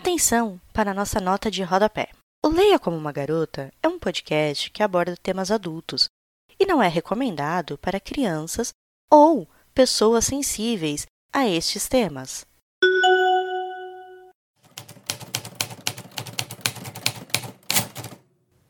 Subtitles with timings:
[0.00, 2.10] Atenção para a nossa nota de rodapé.
[2.40, 6.08] O Leia como uma Garota é um podcast que aborda temas adultos
[6.56, 8.72] e não é recomendado para crianças
[9.10, 12.46] ou pessoas sensíveis a estes temas.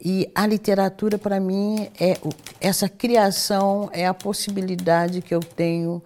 [0.02, 2.18] E a literatura, para mim, é
[2.58, 6.02] essa criação, é a possibilidade que eu tenho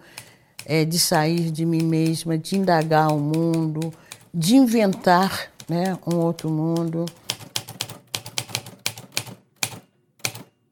[0.65, 3.93] é, de sair de mim mesma, de indagar o mundo,
[4.33, 7.05] de inventar né, um outro mundo.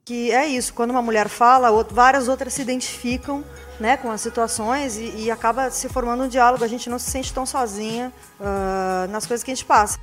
[0.03, 3.43] Que é isso, quando uma mulher fala, várias outras se identificam
[3.79, 7.09] né, com as situações e, e acaba se formando um diálogo, a gente não se
[7.09, 9.97] sente tão sozinha uh, nas coisas que a gente passa.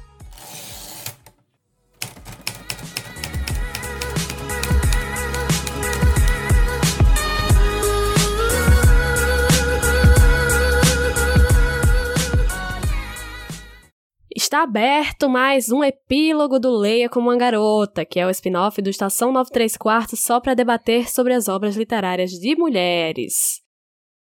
[14.49, 18.89] Está aberto mais um epílogo do Leia como uma Garota, que é o spin-off do
[18.89, 23.63] Estação 93 Quartos só para debater sobre as obras literárias de mulheres.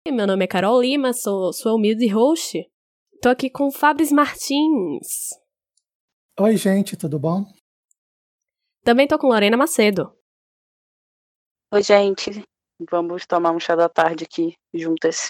[0.07, 2.67] Meu nome é Carol Lima, sou sua humilde host.
[3.21, 5.29] Tô aqui com Fabris Martins.
[6.39, 7.45] Oi, gente, tudo bom?
[8.83, 10.11] Também tô com Lorena Macedo.
[11.71, 12.43] Oi, gente.
[12.89, 15.29] Vamos tomar um chá da tarde aqui juntas.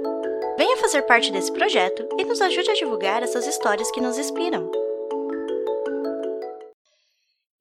[0.58, 4.72] Venha fazer parte desse projeto e nos ajude a divulgar essas histórias que nos inspiram.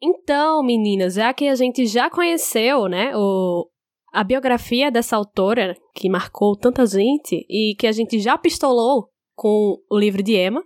[0.03, 3.69] Então, meninas, já que a gente já conheceu, né, o,
[4.13, 9.77] a biografia dessa autora que marcou tanta gente e que a gente já pistolou com
[9.91, 10.65] o livro de Emma,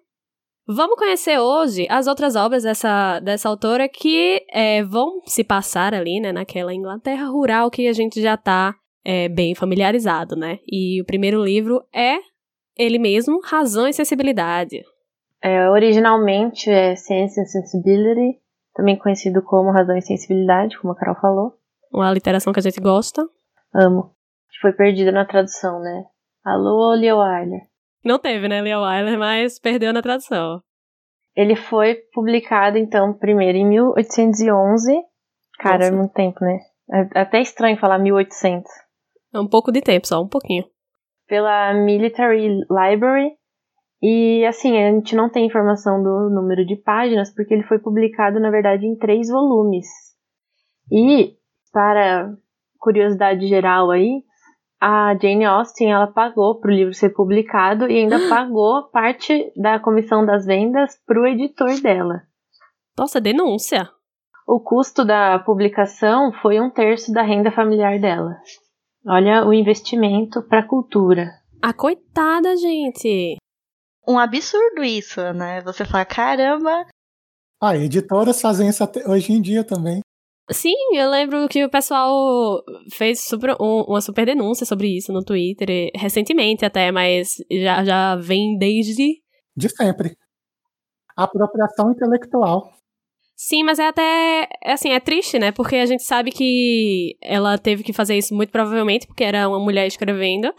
[0.70, 6.20] Vamos conhecer hoje as outras obras dessa, dessa autora que é, vão se passar ali,
[6.20, 10.58] né, naquela Inglaterra rural que a gente já tá é, bem familiarizado, né?
[10.70, 12.18] E o primeiro livro é
[12.76, 14.84] ele mesmo, Razão e Sensibilidade.
[15.42, 18.38] É, originalmente é Sense and Sensibility,
[18.74, 21.54] também conhecido como Razão e Sensibilidade, como a Carol falou.
[21.90, 23.26] Uma literação que a gente gosta.
[23.74, 24.14] Amo.
[24.60, 26.04] Foi perdida na tradução, né?
[26.44, 27.62] Alô, Leo Wyler.
[28.08, 30.62] Não teve, né, Leo Wyler, mas perdeu na tradução.
[31.36, 34.98] Ele foi publicado, então, primeiro em 1811.
[35.58, 35.88] Cara, Nossa.
[35.88, 36.58] é muito tempo, né?
[36.90, 38.64] É até estranho falar 1800.
[39.34, 40.64] É um pouco de tempo, só um pouquinho.
[41.26, 43.32] Pela Military Library.
[44.02, 48.40] E, assim, a gente não tem informação do número de páginas, porque ele foi publicado,
[48.40, 49.86] na verdade, em três volumes.
[50.90, 51.34] E,
[51.70, 52.32] para
[52.80, 54.22] curiosidade geral aí,
[54.80, 59.78] a Jane Austen ela pagou para o livro ser publicado e ainda pagou parte da
[59.78, 62.22] comissão das vendas para o editor dela.
[62.98, 63.88] Nossa, denúncia!
[64.46, 68.36] O custo da publicação foi um terço da renda familiar dela.
[69.06, 71.30] Olha o investimento para a cultura.
[71.62, 73.36] A coitada, gente!
[74.06, 75.60] Um absurdo isso, né?
[75.62, 76.86] Você fala, caramba!
[77.60, 80.00] Ah, editoras fazem isso hoje em dia também.
[80.50, 85.22] Sim, eu lembro que o pessoal fez super, um, uma super denúncia sobre isso no
[85.22, 89.20] Twitter, recentemente até, mas já, já vem desde.
[89.54, 90.16] De sempre.
[91.14, 92.72] Apropriação intelectual.
[93.36, 94.48] Sim, mas é até.
[94.64, 95.52] É assim, é triste, né?
[95.52, 99.60] Porque a gente sabe que ela teve que fazer isso muito provavelmente porque era uma
[99.60, 100.52] mulher escrevendo.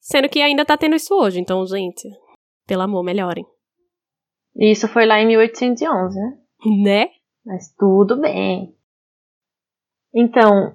[0.00, 1.38] Sendo que ainda tá tendo isso hoje.
[1.40, 2.08] Então, gente,
[2.66, 3.44] pelo amor, melhorem.
[4.56, 6.38] Isso foi lá em 1811, né?
[6.82, 7.10] Né?
[7.44, 8.74] Mas tudo bem.
[10.14, 10.74] Então,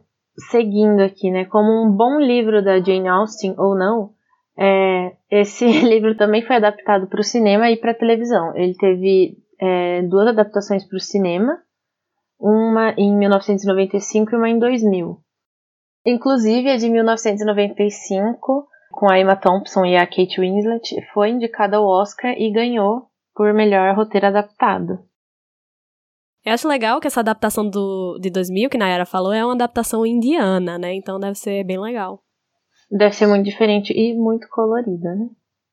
[0.49, 4.11] seguindo aqui, né, como um bom livro da Jane Austen ou não,
[4.57, 8.55] é, esse livro também foi adaptado para o cinema e para a televisão.
[8.55, 11.57] Ele teve é, duas adaptações para o cinema,
[12.39, 15.17] uma em 1995 e uma em 2000.
[16.05, 21.85] Inclusive, a de 1995, com a Emma Thompson e a Kate Winslet, foi indicada ao
[21.85, 24.99] Oscar e ganhou por melhor roteiro adaptado.
[26.45, 30.05] Eu acho legal que essa adaptação do, de 2000, que Nayara falou, é uma adaptação
[30.05, 30.93] indiana, né?
[30.93, 32.23] Então deve ser bem legal.
[32.91, 35.27] Deve ser muito diferente e muito colorida, né?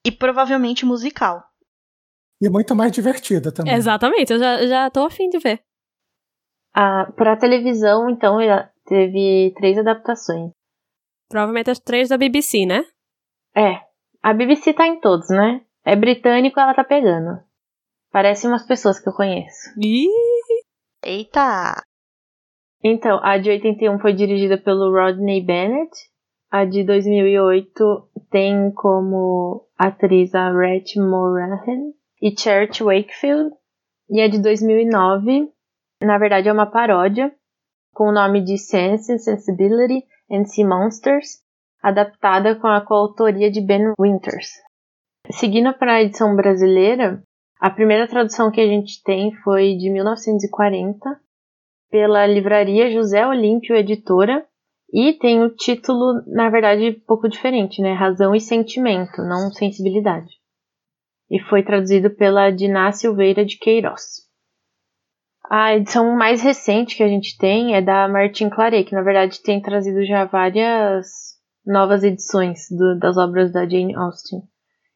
[0.05, 1.43] E provavelmente musical.
[2.41, 3.75] E muito mais divertida também.
[3.75, 5.63] Exatamente, eu já, já tô afim de ver.
[6.75, 8.39] Ah, pra televisão, então,
[8.87, 10.51] teve três adaptações.
[11.29, 12.83] Provavelmente as três da BBC, né?
[13.55, 13.79] É.
[14.23, 15.61] A BBC tá em todos, né?
[15.85, 17.43] É britânico, ela tá pegando.
[18.11, 19.71] Parece umas pessoas que eu conheço.
[19.79, 20.09] Ih!
[21.05, 21.83] Eita!
[22.83, 25.91] Então, a de 81 foi dirigida pelo Rodney Bennett.
[26.51, 33.51] A de 2008 tem como atriz a Rhett Morahan e Church Wakefield.
[34.11, 35.49] E a de 2009,
[36.03, 37.35] na verdade, é uma paródia
[37.93, 41.43] com o nome de Sense Sensibility and Sea Monsters,
[41.83, 44.51] adaptada com a coautoria de Ben Winters.
[45.31, 47.23] Seguindo para a edição brasileira,
[47.63, 50.99] a primeira tradução que a gente tem foi de 1940,
[51.89, 54.45] pela livraria José Olímpio Editora,
[54.93, 57.93] e tem o título, na verdade, um pouco diferente, né?
[57.93, 60.33] Razão e Sentimento, não Sensibilidade.
[61.31, 64.27] E foi traduzido pela Diná Silveira de Queiroz.
[65.49, 69.41] A edição mais recente que a gente tem é da Martin Claret, que na verdade
[69.41, 71.07] tem trazido já várias
[71.65, 74.41] novas edições do, das obras da Jane Austen.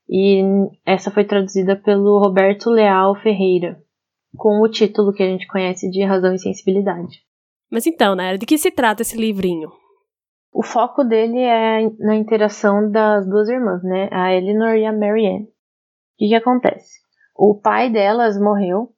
[0.09, 0.41] E
[0.85, 3.81] essa foi traduzida pelo Roberto Leal Ferreira,
[4.37, 7.21] com o título que a gente conhece de Razão e Sensibilidade.
[7.71, 9.71] Mas então, né, de que se trata esse livrinho?
[10.53, 15.45] O foco dele é na interação das duas irmãs, né, a Eleanor e a Marianne.
[15.45, 15.49] O
[16.19, 17.01] que, que acontece?
[17.37, 18.91] O pai delas morreu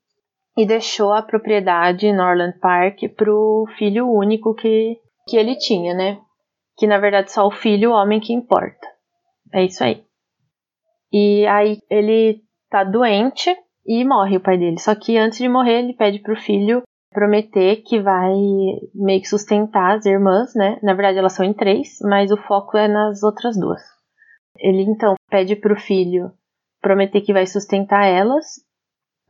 [0.56, 6.20] e deixou a propriedade Norland Park pro filho único que, que ele tinha, né?
[6.76, 8.86] Que na verdade só o filho, o homem que importa.
[9.52, 10.04] É isso aí.
[11.12, 13.54] E aí ele tá doente
[13.86, 14.78] e morre o pai dele.
[14.78, 18.34] Só que antes de morrer, ele pede pro filho prometer que vai
[18.94, 20.78] meio que sustentar as irmãs, né?
[20.82, 23.80] Na verdade, elas são em três, mas o foco é nas outras duas.
[24.58, 26.30] Ele então pede pro filho
[26.80, 28.44] prometer que vai sustentar elas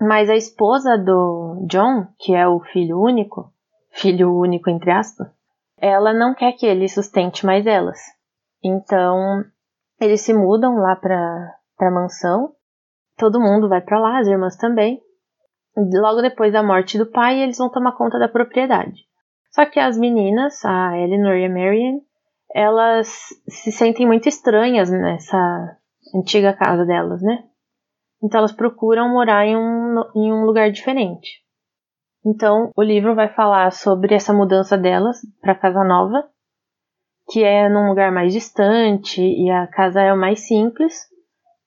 [0.01, 3.53] mas a esposa do John, que é o filho único,
[3.91, 5.29] filho único entre aspas,
[5.77, 7.99] ela não quer que ele sustente mais elas.
[8.63, 9.45] Então,
[10.01, 11.55] eles se mudam lá para
[11.87, 12.53] a mansão.
[13.17, 15.01] Todo mundo vai para lá, as irmãs também.
[15.77, 19.07] Logo depois da morte do pai, eles vão tomar conta da propriedade.
[19.53, 22.01] Só que as meninas, a Eleanor e a Marian,
[22.55, 23.09] elas
[23.49, 25.77] se sentem muito estranhas nessa
[26.15, 27.45] antiga casa delas, né?
[28.23, 31.43] Então elas procuram morar em um, em um lugar diferente.
[32.25, 36.29] Então o livro vai falar sobre essa mudança delas para casa nova,
[37.31, 41.08] que é num lugar mais distante e a casa é o mais simples,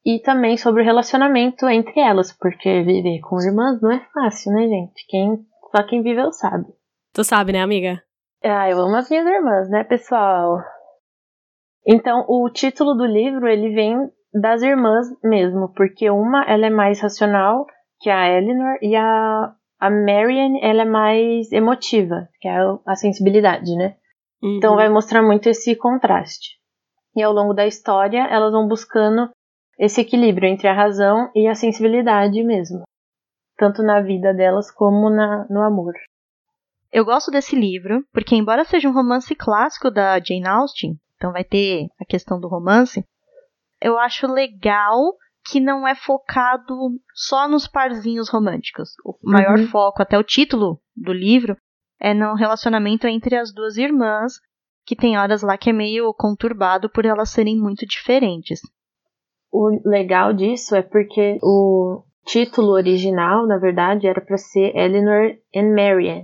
[0.06, 4.68] e também sobre o relacionamento entre elas, porque viver com irmãs não é fácil, né,
[4.68, 5.06] gente?
[5.08, 5.46] Quem,
[5.76, 6.66] só quem viveu sabe.
[7.14, 8.02] Tu sabe, né, amiga?
[8.44, 10.58] Ah, eu amo as minhas irmãs, né, pessoal?
[11.86, 13.96] Então, o título do livro, ele vem
[14.34, 17.66] das irmãs mesmo, porque uma ela é mais racional
[18.00, 23.76] que a Eleanor e a, a Marian ela é mais emotiva, que é a sensibilidade,
[23.76, 23.96] né?
[24.42, 24.58] Uhum.
[24.58, 26.60] Então vai mostrar muito esse contraste.
[27.16, 29.30] E ao longo da história elas vão buscando
[29.82, 32.84] esse equilíbrio entre a razão e a sensibilidade mesmo,
[33.58, 35.96] tanto na vida delas como na, no amor.
[36.92, 41.44] Eu gosto desse livro porque, embora seja um romance clássico da Jane Austen, então vai
[41.44, 43.04] ter a questão do romance,
[43.82, 45.16] eu acho legal
[45.50, 46.76] que não é focado
[47.16, 48.92] só nos parzinhos românticos.
[49.04, 49.68] O maior uhum.
[49.68, 51.58] foco, até o título do livro,
[52.00, 54.34] é no relacionamento entre as duas irmãs,
[54.86, 58.62] que tem horas lá que é meio conturbado por elas serem muito diferentes.
[59.52, 65.76] O legal disso é porque o título original, na verdade, era para ser Eleanor and
[65.76, 66.24] Marian,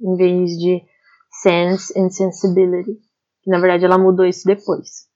[0.00, 0.82] em vez de
[1.42, 2.98] Sense and Sensibility.
[3.46, 5.06] Na verdade, ela mudou isso depois.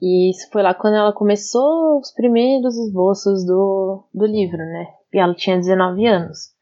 [0.00, 4.86] E isso foi lá quando ela começou os primeiros esboços do, do livro, né?
[5.12, 6.54] E ela tinha 19 anos.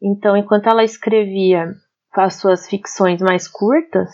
[0.00, 1.74] Então, enquanto ela escrevia
[2.12, 4.10] as suas ficções mais curtas,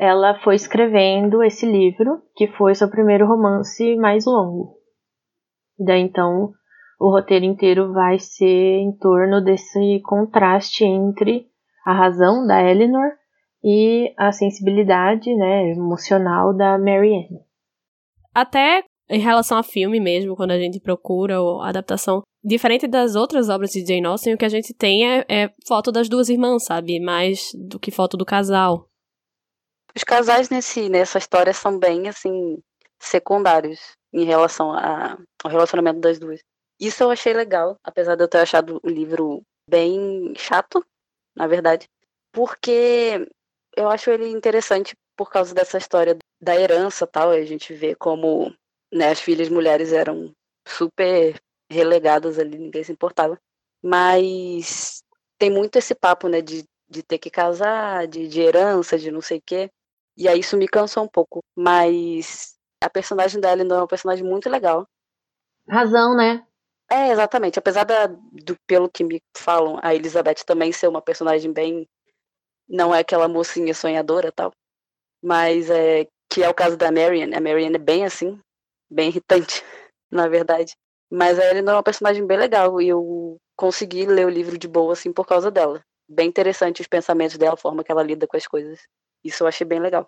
[0.00, 4.78] ela foi escrevendo esse livro, que foi seu primeiro romance mais longo.
[5.78, 6.52] Daí então
[6.98, 11.46] o roteiro inteiro vai ser em torno desse contraste entre
[11.84, 13.10] a razão da Eleanor
[13.62, 17.44] e a sensibilidade né, emocional da Marianne.
[18.34, 23.50] Até em relação a filme mesmo, quando a gente procura a adaptação, diferente das outras
[23.50, 26.64] obras de Jane Austen, o que a gente tem é, é foto das duas irmãs,
[26.64, 27.00] sabe?
[27.00, 28.89] Mais do que foto do casal.
[29.94, 32.62] Os casais nesse, nessa história são bem, assim,
[32.98, 36.40] secundários em relação a, ao relacionamento das duas.
[36.78, 40.84] Isso eu achei legal, apesar de eu ter achado o livro bem chato,
[41.34, 41.88] na verdade,
[42.32, 43.28] porque
[43.76, 47.94] eu acho ele interessante por causa dessa história da herança tal, e a gente vê
[47.94, 48.54] como
[48.92, 50.32] né, as filhas mulheres eram
[50.66, 53.38] super relegadas ali, ninguém se importava.
[53.82, 55.02] Mas
[55.38, 59.20] tem muito esse papo, né, de, de ter que casar, de, de herança, de não
[59.20, 59.70] sei o quê.
[60.20, 61.42] E aí isso me cansou um pouco.
[61.56, 64.86] Mas a personagem dela ainda é uma personagem muito legal.
[65.66, 66.46] Razão, né?
[66.90, 67.58] É, exatamente.
[67.58, 71.88] Apesar da, do, pelo que me falam, a Elizabeth também ser uma personagem bem.
[72.68, 74.52] Não é aquela mocinha sonhadora tal.
[75.22, 76.06] Mas é.
[76.30, 77.34] Que é o caso da Marian.
[77.34, 78.38] A Marian é bem assim.
[78.90, 79.64] Bem irritante,
[80.12, 80.76] na verdade.
[81.10, 82.78] Mas a Eleanor é uma personagem bem legal.
[82.78, 85.82] E eu consegui ler o livro de boa, assim, por causa dela.
[86.06, 88.80] Bem interessante os pensamentos dela, a forma que ela lida com as coisas.
[89.24, 90.06] Isso eu achei bem legal.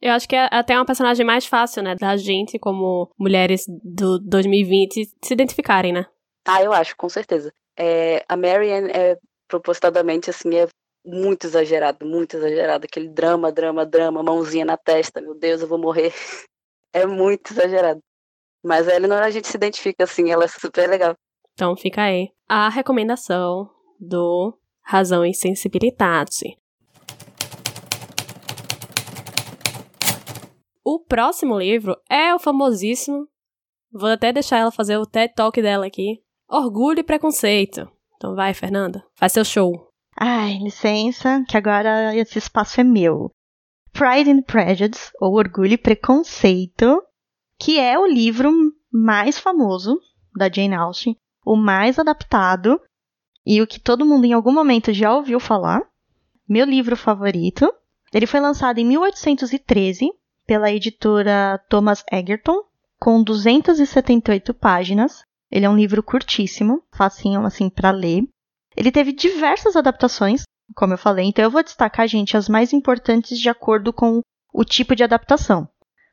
[0.00, 4.18] Eu acho que é até uma personagem mais fácil, né, da gente, como mulheres do
[4.20, 6.06] 2020, se identificarem, né?
[6.46, 7.52] Ah, eu acho, com certeza.
[7.76, 10.68] É, a Marianne é propositadamente, assim, é
[11.04, 12.84] muito exagerado, muito exagerado.
[12.84, 16.12] Aquele drama, drama, drama, mãozinha na testa, meu Deus, eu vou morrer.
[16.90, 18.00] É muito exagerado.
[18.64, 21.14] Mas a Eleanor a gente se identifica, assim, ela é super legal.
[21.52, 23.70] Então fica aí a recomendação
[24.00, 26.56] do Razão e Sensibilidade.
[30.90, 33.28] O próximo livro é o famosíssimo.
[33.92, 36.22] Vou até deixar ela fazer o TED Talk dela aqui.
[36.48, 37.86] Orgulho e Preconceito.
[38.16, 39.04] Então vai, Fernanda.
[39.14, 39.70] Faz seu show.
[40.18, 43.30] Ai, licença, que agora esse espaço é meu.
[43.92, 47.02] Pride and Prejudice, ou Orgulho e Preconceito,
[47.60, 48.50] que é o livro
[48.90, 50.00] mais famoso
[50.34, 51.14] da Jane Austen,
[51.44, 52.80] o mais adaptado
[53.44, 55.82] e o que todo mundo em algum momento já ouviu falar.
[56.48, 57.70] Meu livro favorito.
[58.10, 60.08] Ele foi lançado em 1813
[60.48, 62.62] pela editora Thomas Egerton,
[62.98, 65.22] com 278 páginas.
[65.50, 68.24] Ele é um livro curtíssimo, facinho assim para ler.
[68.74, 73.38] Ele teve diversas adaptações, como eu falei, então eu vou destacar, gente, as mais importantes
[73.38, 75.68] de acordo com o tipo de adaptação.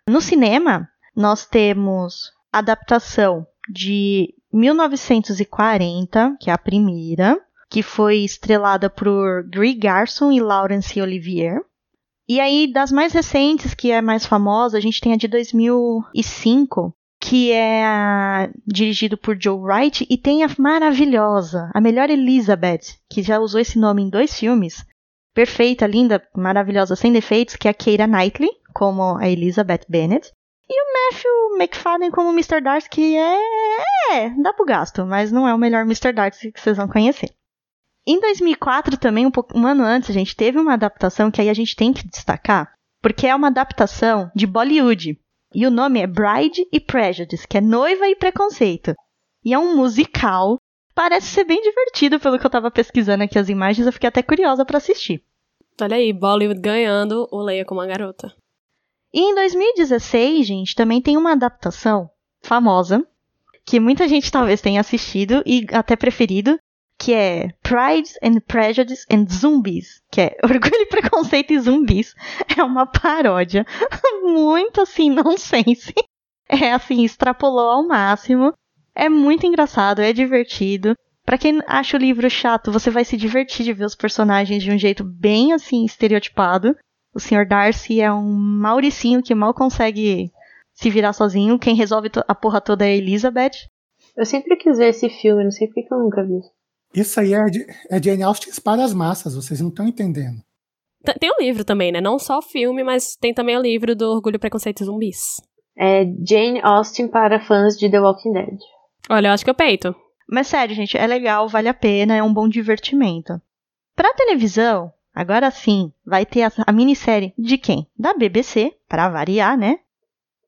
[0.08, 7.39] No cinema, nós temos adaptação de 1940, que é a primeira,
[7.70, 11.62] que foi estrelada por Gary Garson e Laurence Olivier.
[12.27, 16.91] E aí, das mais recentes, que é mais famosa, a gente tem a de 2005,
[17.22, 23.39] que é dirigido por Joe Wright, e tem a maravilhosa, a melhor Elizabeth, que já
[23.39, 24.84] usou esse nome em dois filmes.
[25.36, 30.32] Perfeita, linda, maravilhosa, sem defeitos, que é a Keira Knightley, como a Elizabeth Bennet.
[30.67, 32.60] E o Matthew McFadden como Mr.
[32.60, 33.38] Darcy, que é,
[34.13, 36.12] é, dá pro gasto, mas não é o melhor Mr.
[36.12, 37.29] Darcy que vocês vão conhecer.
[38.08, 41.50] Em 2004 também, um, pouco, um ano antes, a gente teve uma adaptação que aí
[41.50, 42.72] a gente tem que destacar,
[43.02, 45.20] porque é uma adaptação de Bollywood.
[45.54, 48.94] E o nome é Bride e Prejudice, que é Noiva e Preconceito.
[49.44, 50.58] E é um musical.
[50.94, 54.22] Parece ser bem divertido pelo que eu tava pesquisando aqui as imagens, eu fiquei até
[54.22, 55.24] curiosa para assistir.
[55.82, 58.34] Olha aí, Bollywood ganhando o Leia como uma garota.
[59.14, 62.10] E em 2016, gente, também tem uma adaptação
[62.44, 63.06] famosa,
[63.66, 66.60] que muita gente talvez tenha assistido e até preferido,
[66.98, 72.14] que é Pride and Prejudice and Zombies, que é Orgulho Preconceito e Zumbis.
[72.58, 73.66] É uma paródia
[74.24, 75.94] muito assim, nonsense.
[76.48, 78.54] É assim, extrapolou ao máximo.
[78.94, 80.96] É muito engraçado, é divertido.
[81.25, 84.72] Para quem acha o livro chato, você vai se divertir de ver os personagens de
[84.72, 86.75] um jeito bem assim estereotipado.
[87.14, 87.48] O Sr.
[87.48, 90.32] Darcy é um mauricinho que mal consegue
[90.74, 91.58] se virar sozinho.
[91.58, 93.68] Quem resolve a porra toda é a Elizabeth.
[94.16, 96.40] Eu sempre quis ver esse filme, não sei porque eu nunca vi.
[96.96, 100.42] Isso aí é, de, é Jane Austen para as massas, vocês não estão entendendo.
[101.20, 102.02] Tem um livro também, né?
[102.02, 105.42] Não só o filme, mas tem também o livro do Orgulho, Preconceito e Zumbis.
[105.78, 108.60] É Jane Austen para fãs de The Walking Dead.
[109.10, 109.94] Olha, eu acho que eu peito.
[110.28, 113.40] Mas sério, gente, é legal, vale a pena, é um bom divertimento.
[113.96, 117.88] Pra televisão, agora sim, vai ter a, a minissérie de quem?
[117.98, 119.80] Da BBC, para variar, né?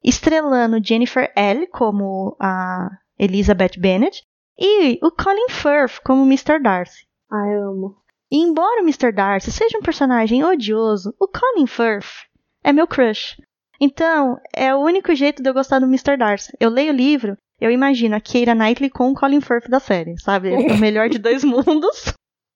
[0.04, 1.68] Estrelando Jennifer L.
[1.68, 2.90] como a
[3.20, 4.26] Elizabeth Bennet
[4.60, 6.60] e o Colin Firth como Mr.
[6.62, 7.06] Darcy.
[7.32, 7.96] Ah, eu amo.
[8.32, 9.12] E embora o Mr.
[9.12, 12.26] Darcy seja um personagem odioso, o Colin Firth
[12.64, 13.38] é meu crush.
[13.80, 16.18] Então, é o único jeito de eu gostar do Mr.
[16.18, 16.52] Darcy.
[16.60, 20.20] Eu leio o livro, eu imagino a Keira Knightley com o Colin Firth da série,
[20.20, 20.50] sabe?
[20.50, 22.14] o melhor de dois mundos.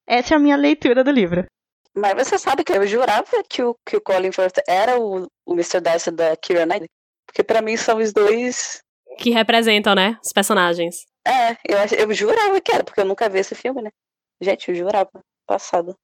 [0.08, 1.46] Essa é a minha leitura do livro.
[1.96, 5.54] Mas você sabe que eu jurava que o, que o Colin Firth era o, o
[5.54, 5.80] Mr.
[5.80, 6.90] Darcy da Keira Knightley.
[7.26, 8.82] Porque para mim são os dois...
[9.18, 10.18] Que representam, né?
[10.24, 11.06] Os personagens.
[11.26, 13.92] É, eu, eu jurava que era, porque eu nunca vi esse filme, né?
[14.40, 15.24] Gente, eu jurava.
[15.46, 15.96] Passado.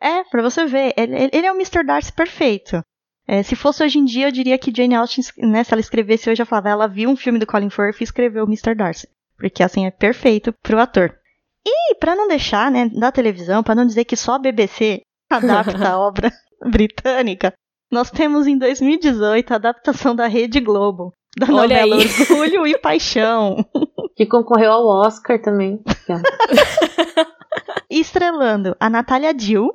[0.00, 1.84] É, pra você ver, ele, ele é o Mr.
[1.84, 2.82] Darcy perfeito.
[3.26, 6.28] É, se fosse hoje em dia, eu diria que Jane Austen, né, se ela escrevesse
[6.28, 8.74] hoje, eu falava, ela viu um filme do Colin Firth e escreveu Mr.
[8.74, 9.08] Darcy.
[9.36, 11.16] Porque assim é perfeito pro ator.
[11.64, 15.88] E para não deixar, né, da televisão, para não dizer que só a BBC adapta
[15.88, 16.32] a obra
[16.66, 17.54] britânica,
[17.90, 22.08] nós temos em 2018 a adaptação da Rede Globo, da Olha novela aí.
[22.30, 23.64] Orgulho e Paixão.
[24.14, 25.82] Que concorreu ao Oscar também.
[27.88, 29.70] Estrelando a Natália Dill,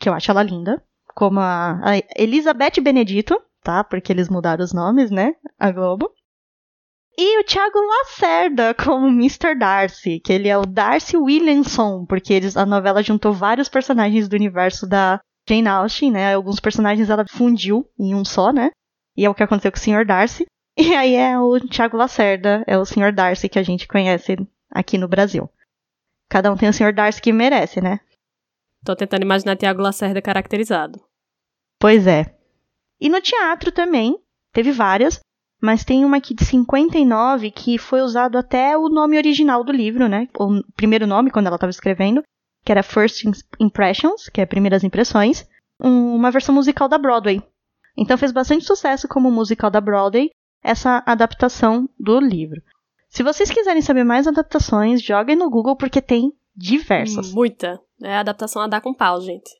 [0.00, 0.82] que eu acho ela linda,
[1.14, 3.84] como a, a Elizabeth Benedito, tá?
[3.84, 5.34] Porque eles mudaram os nomes, né?
[5.58, 6.10] A Globo.
[7.18, 9.54] E o Thiago Lacerda como Mr.
[9.54, 14.34] Darcy, que ele é o Darcy Williamson, porque eles, a novela juntou vários personagens do
[14.34, 16.34] universo da Jane Austen, né?
[16.34, 18.70] Alguns personagens ela fundiu em um só, né?
[19.16, 20.06] E é o que aconteceu com o Sr.
[20.06, 20.46] Darcy.
[20.76, 23.12] E aí é o Thiago Lacerda, é o Sr.
[23.12, 24.36] Darcy que a gente conhece
[24.70, 25.48] aqui no Brasil.
[26.28, 26.94] Cada um tem o Sr.
[26.94, 28.00] Darcy que merece, né?
[28.84, 30.98] Tô tentando imaginar Tiago Lacerda caracterizado.
[31.78, 32.34] Pois é.
[33.00, 34.18] E no teatro também,
[34.52, 35.20] teve várias,
[35.60, 40.08] mas tem uma aqui de 59 que foi usado até o nome original do livro,
[40.08, 40.26] né?
[40.38, 42.22] O primeiro nome, quando ela estava escrevendo,
[42.64, 43.24] que era First
[43.60, 45.46] Impressions, que é Primeiras Impressões,
[45.80, 47.42] um- uma versão musical da Broadway.
[47.96, 50.30] Então fez bastante sucesso como musical da Broadway,
[50.62, 52.60] essa adaptação do livro.
[53.08, 57.32] Se vocês quiserem saber mais adaptações, joguem no Google porque tem diversas.
[57.32, 57.80] Muita.
[58.02, 59.50] É a adaptação a dar com pau, gente.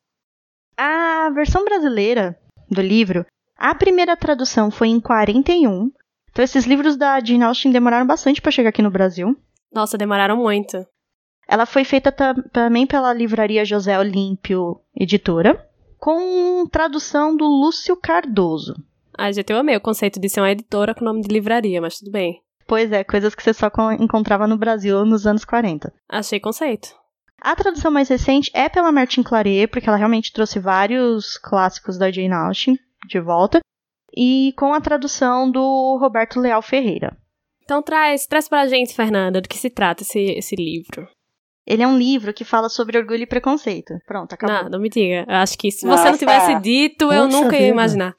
[0.76, 2.38] A versão brasileira
[2.70, 5.90] do livro, a primeira tradução foi em 41.
[6.30, 9.36] Então esses livros da Jane Austen demoraram bastante para chegar aqui no Brasil.
[9.72, 10.84] Nossa, demoraram muito.
[11.46, 15.68] Ela foi feita ta- também pela livraria José Olímpio Editora,
[15.98, 18.74] com tradução do Lúcio Cardoso.
[19.18, 21.98] Ai, gente, eu amei o conceito de ser uma editora com nome de livraria, mas
[21.98, 22.40] tudo bem.
[22.66, 25.92] Pois é, coisas que você só con- encontrava no Brasil nos anos 40.
[26.08, 26.88] Achei conceito.
[27.40, 32.10] A tradução mais recente é pela Martin Claret, porque ela realmente trouxe vários clássicos da
[32.10, 32.78] Jane Austen
[33.08, 33.60] de volta,
[34.16, 37.16] e com a tradução do Roberto Leal Ferreira.
[37.64, 41.08] Então traz, traz pra gente, Fernanda, do que se trata esse, esse livro.
[41.66, 43.94] Ele é um livro que fala sobre orgulho e preconceito.
[44.06, 44.64] Pronto, acabou.
[44.64, 45.24] Não, não me diga.
[45.28, 46.02] Eu acho que se Nossa.
[46.04, 47.66] você não tivesse dito, eu nunca ia vida.
[47.72, 48.14] imaginar.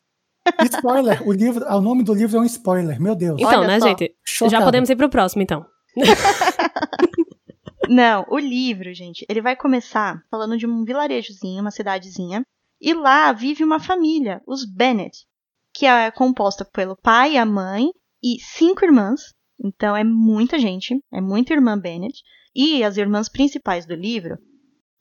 [0.63, 3.39] Spoiler, o livro, o nome do livro é um spoiler, meu Deus.
[3.39, 3.87] Então, Olha né, só.
[3.87, 4.15] gente?
[4.25, 4.65] Já Chocado.
[4.65, 5.65] podemos ir pro próximo, então.
[7.89, 12.45] Não, o livro, gente, ele vai começar falando de um vilarejozinho, uma cidadezinha,
[12.79, 15.25] e lá vive uma família, os Bennet,
[15.73, 17.89] que é composta pelo pai, a mãe
[18.21, 19.33] e cinco irmãs.
[19.63, 22.21] Então é muita gente, é muita irmã Bennet.
[22.55, 24.37] E as irmãs principais do livro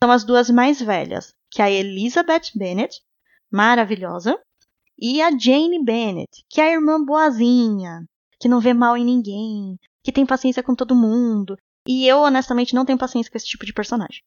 [0.03, 2.99] são as duas mais velhas, que é a Elizabeth Bennet,
[3.51, 4.37] maravilhosa,
[4.97, 8.05] e a Jane Bennet, que é a irmã boazinha,
[8.39, 11.57] que não vê mal em ninguém, que tem paciência com todo mundo.
[11.87, 14.21] E eu, honestamente, não tenho paciência com esse tipo de personagem.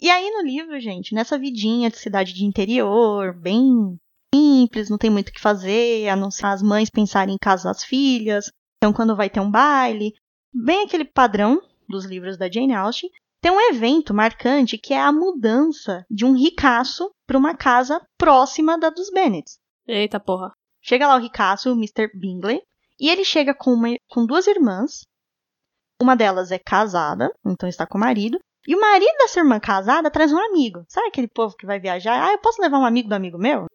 [0.00, 3.96] E aí no livro, gente, nessa vidinha de cidade de interior, bem
[4.34, 7.70] simples, não tem muito o que fazer, a não ser as mães pensarem em casar
[7.70, 10.12] as filhas, então quando vai ter um baile,
[10.52, 13.10] bem aquele padrão dos livros da Jane Austen,
[13.42, 18.78] tem um evento marcante que é a mudança de um ricaço para uma casa próxima
[18.78, 19.58] da dos Bennets.
[19.86, 20.52] Eita porra.
[20.80, 22.08] Chega lá o ricaço, o Mr.
[22.18, 22.60] Bingley,
[22.98, 25.00] e ele chega com, uma- com duas irmãs.
[26.00, 28.38] Uma delas é casada, então está com o marido.
[28.66, 30.84] E o marido dessa irmã casada traz um amigo.
[30.88, 32.24] Sabe aquele povo que vai viajar?
[32.28, 33.66] Ah, eu posso levar um amigo do amigo meu?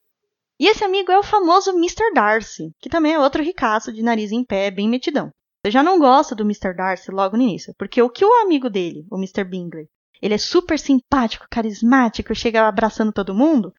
[0.59, 2.13] E esse amigo é o famoso Mr.
[2.13, 5.29] Darcy, que também é outro ricaço de nariz em pé, bem metidão.
[5.67, 6.73] Você já não gosta do Mr.
[6.73, 9.43] Darcy logo no início, porque o que o amigo dele, o Mr.
[9.43, 9.89] Bingley,
[10.21, 13.73] ele é super simpático, carismático, chega abraçando todo mundo.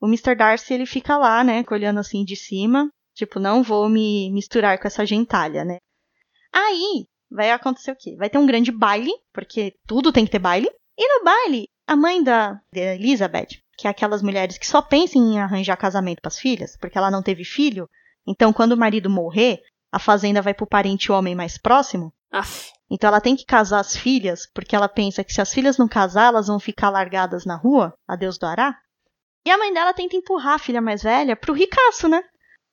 [0.00, 0.34] O Mr.
[0.34, 4.88] Darcy, ele fica lá, né, olhando assim de cima, tipo, não vou me misturar com
[4.88, 5.78] essa gentalha, né?
[6.52, 8.16] Aí, vai acontecer o quê?
[8.16, 10.68] Vai ter um grande baile, porque tudo tem que ter baile.
[10.98, 15.22] E no baile, a mãe da, da Elizabeth, que é aquelas mulheres que só pensam
[15.22, 17.88] em arranjar casamento para as filhas, porque ela não teve filho,
[18.26, 19.60] então quando o marido morrer,
[19.92, 22.12] a fazenda vai pro parente homem mais próximo.
[22.30, 22.70] Aff.
[22.90, 25.88] Então ela tem que casar as filhas, porque ela pensa que se as filhas não
[25.88, 28.78] casar, elas vão ficar largadas na rua, a Deus do Ará.
[29.44, 32.22] E a mãe dela tenta empurrar a filha mais velha pro ricaço, né?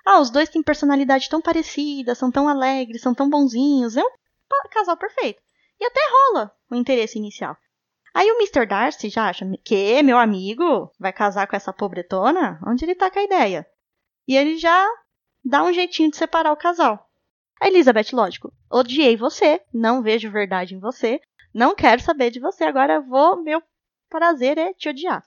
[0.05, 4.69] Ah, os dois têm personalidade tão parecida, são tão alegres, são tão bonzinhos, é um
[4.71, 5.41] casal perfeito.
[5.79, 7.57] E até rola o interesse inicial.
[8.13, 8.65] Aí o Mr.
[8.65, 12.59] Darcy já acha que meu amigo vai casar com essa pobretona?
[12.65, 13.67] Onde ele tá com a ideia?
[14.27, 14.87] E ele já
[15.45, 17.07] dá um jeitinho de separar o casal.
[17.61, 21.21] A Elizabeth, lógico, odiei você, não vejo verdade em você,
[21.53, 23.61] não quero saber de você, agora vou, meu
[24.09, 25.23] prazer é te odiar.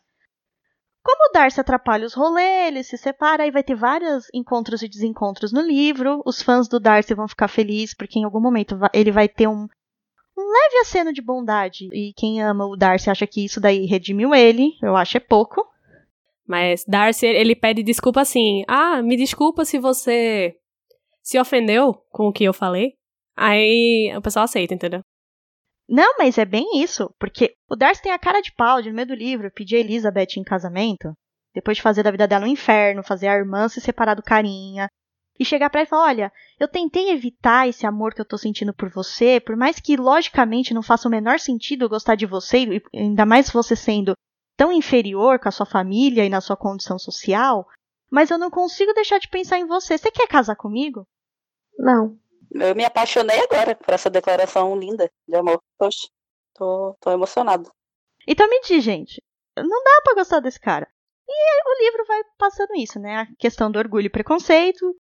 [1.02, 4.88] Como o Darcy atrapalha os rolês, ele se separa, aí vai ter vários encontros e
[4.88, 6.20] desencontros no livro.
[6.26, 9.66] Os fãs do Darcy vão ficar felizes porque em algum momento ele vai ter um,
[10.36, 11.88] um leve aceno de bondade.
[11.94, 14.76] E quem ama o Darcy acha que isso daí redimiu ele.
[14.82, 15.66] Eu acho é pouco.
[16.48, 20.56] Mas Darcy, ele pede desculpa assim: ah, me desculpa se você
[21.22, 22.94] se ofendeu com o que eu falei.
[23.36, 25.00] Aí o pessoal aceita, entendeu?
[25.88, 28.94] Não, mas é bem isso, porque o Darcy tem a cara de pau de no
[28.94, 31.12] meio do livro pedir a Elizabeth em casamento,
[31.54, 34.88] depois de fazer da vida dela um inferno, fazer a irmã se separar do carinha,
[35.38, 38.36] e chegar pra ela e falar: olha, eu tentei evitar esse amor que eu tô
[38.36, 42.26] sentindo por você, por mais que logicamente não faça o menor sentido eu gostar de
[42.26, 44.14] você, ainda mais você sendo
[44.58, 47.64] tão inferior com a sua família e na sua condição social,
[48.10, 49.96] mas eu não consigo deixar de pensar em você.
[49.96, 51.06] Você quer casar comigo?
[51.78, 52.18] Não.
[52.50, 55.62] Eu me apaixonei agora por essa declaração linda de amor.
[55.78, 56.08] Poxa,
[56.54, 57.70] tô, tô emocionado.
[58.26, 59.22] Então me diz, gente,
[59.56, 60.88] não dá para gostar desse cara.
[61.28, 61.32] E
[61.68, 63.16] o livro vai passando isso, né?
[63.16, 64.96] A questão do orgulho e preconceito.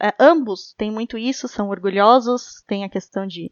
[0.00, 3.50] É, ambos têm muito isso, são orgulhosos, tem a questão de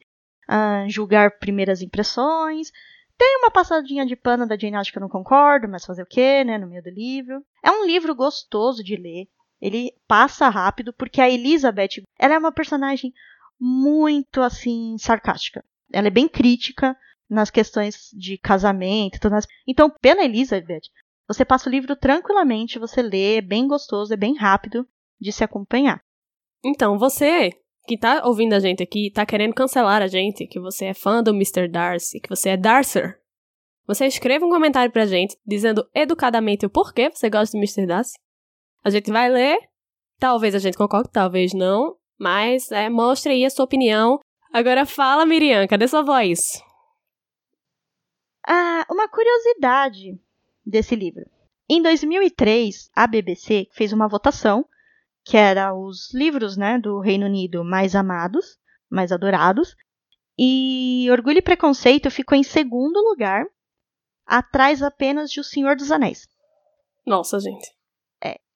[0.48, 2.70] uh, julgar primeiras impressões.
[3.16, 6.06] Tem uma passadinha de pano da Jane Austen que eu não concordo, mas fazer o
[6.06, 6.58] quê, né?
[6.58, 7.44] No meio do livro.
[7.62, 9.28] É um livro gostoso de ler.
[9.60, 13.12] Ele passa rápido porque a Elizabeth, ela é uma personagem
[13.58, 15.64] muito assim sarcástica.
[15.92, 16.96] Ela é bem crítica
[17.30, 19.46] nas questões de casamento, tudo mais.
[19.66, 20.82] Então, pela Elizabeth,
[21.26, 24.86] você passa o livro tranquilamente, você lê, é bem gostoso, é bem rápido
[25.20, 26.02] de se acompanhar.
[26.64, 27.50] Então, você
[27.86, 31.22] que tá ouvindo a gente aqui, tá querendo cancelar a gente, que você é fã
[31.22, 31.68] do Mr.
[31.68, 33.18] Darcy, que você é Darcer,
[33.86, 37.86] você escreva um comentário pra gente dizendo educadamente o porquê você gosta do Mr.
[37.86, 38.18] Darcy.
[38.82, 39.58] A gente vai ler.
[40.18, 41.96] Talvez a gente concorde, talvez não.
[42.18, 44.18] Mas é, mostre aí a sua opinião.
[44.52, 46.62] Agora fala, Miriam, cadê sua voz?
[48.46, 50.18] Ah, uma curiosidade
[50.64, 51.24] desse livro.
[51.68, 54.64] Em 2003, a BBC fez uma votação
[55.24, 58.58] que era os livros, né, do Reino Unido mais amados,
[58.90, 59.74] mais adorados,
[60.38, 63.46] e Orgulho e Preconceito ficou em segundo lugar,
[64.26, 66.26] atrás apenas de O Senhor dos Anéis.
[67.06, 67.74] Nossa, gente.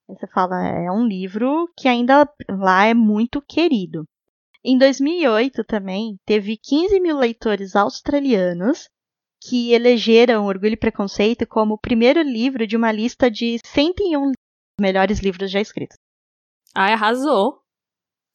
[0.08, 4.08] Você fala, é um livro que ainda lá é muito querido.
[4.64, 8.88] Em 2008 também teve 15 mil leitores australianos
[9.42, 14.32] que elegeram Orgulho e Preconceito como o primeiro livro de uma lista de 101
[14.80, 15.98] melhores livros já escritos.
[16.78, 17.58] Ah, arrasou.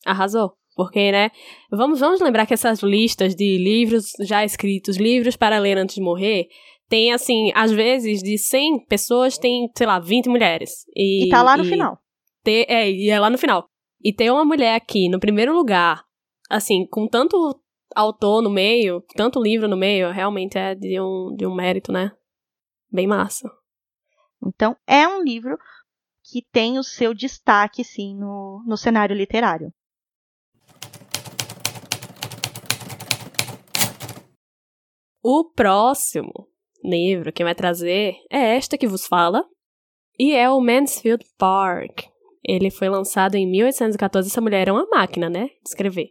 [0.06, 0.52] Arrasou.
[0.76, 1.30] Porque, né?
[1.72, 6.02] Vamos, vamos lembrar que essas listas de livros já escritos, livros para ler antes de
[6.02, 6.50] morrer,
[6.90, 10.86] tem, assim, às vezes, de 100 pessoas, tem, sei lá, 20 mulheres.
[10.94, 11.98] E, e tá lá no final.
[12.44, 13.66] Ter, é, e é lá no final.
[14.04, 16.04] E ter uma mulher aqui no primeiro lugar,
[16.50, 17.58] assim, com tanto
[17.96, 22.12] autor no meio, tanto livro no meio, realmente é de um, de um mérito, né?
[22.92, 23.50] Bem massa.
[24.46, 25.58] Então, é um livro
[26.34, 29.72] que tem o seu destaque, sim, no, no cenário literário.
[35.22, 36.50] O próximo
[36.84, 39.46] livro que vai trazer é esta que vos fala,
[40.18, 42.06] e é o Mansfield Park.
[42.44, 44.28] Ele foi lançado em 1814.
[44.28, 45.46] Essa mulher era uma máquina, né?
[45.46, 46.10] De escrever.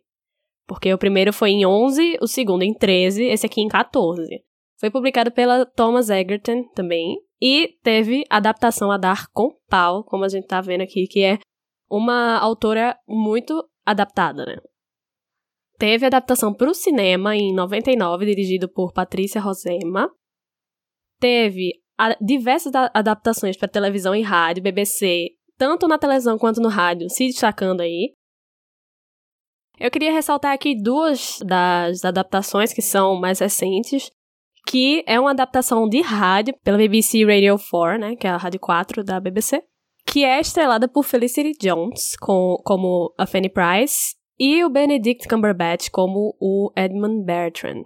[0.68, 4.24] Porque o primeiro foi em 11, o segundo em 13, esse aqui em 14.
[4.78, 7.16] Foi publicado pela Thomas Egerton também.
[7.42, 11.38] E teve adaptação a dar com pau, como a gente tá vendo aqui, que é
[11.90, 14.56] uma autora muito adaptada, né?
[15.76, 20.08] Teve adaptação para o cinema em 99, dirigido por Patrícia Rosema
[21.22, 21.80] teve
[22.20, 27.80] diversas adaptações para televisão e rádio, BBC, tanto na televisão quanto no rádio, se destacando
[27.80, 28.12] aí.
[29.78, 34.10] Eu queria ressaltar aqui duas das adaptações que são mais recentes,
[34.66, 38.60] que é uma adaptação de rádio pela BBC Radio 4, né, que é a rádio
[38.60, 39.62] 4 da BBC,
[40.06, 45.88] que é estrelada por Felicity Jones com, como a Fanny Price e o Benedict Cumberbatch
[45.90, 47.84] como o Edmund Bertrand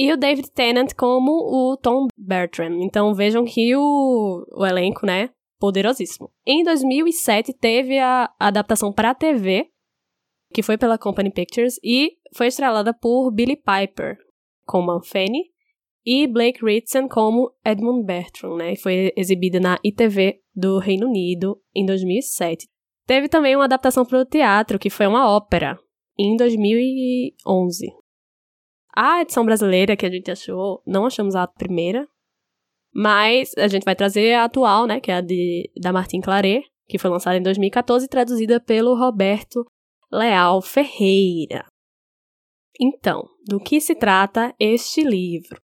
[0.00, 2.80] e o David Tennant como o Tom Bertram.
[2.82, 6.30] Então vejam que o, o elenco, né, poderosíssimo.
[6.46, 9.68] Em 2007 teve a adaptação para a TV,
[10.54, 14.16] que foi pela Company Pictures e foi estrelada por Billy Piper
[14.64, 15.50] como Fanny
[16.04, 18.74] e Blake Ritson como Edmund Bertram, né?
[18.76, 22.66] Foi exibida na ITV do Reino Unido em 2007.
[23.06, 25.78] Teve também uma adaptação para o teatro, que foi uma ópera,
[26.18, 27.86] em 2011.
[28.94, 32.06] A edição brasileira que a gente achou, não achamos a primeira,
[32.92, 36.64] mas a gente vai trazer a atual, né, que é a de, da Martin Claret,
[36.88, 39.64] que foi lançada em 2014 e traduzida pelo Roberto
[40.10, 41.64] Leal Ferreira.
[42.80, 45.60] Então, do que se trata este livro?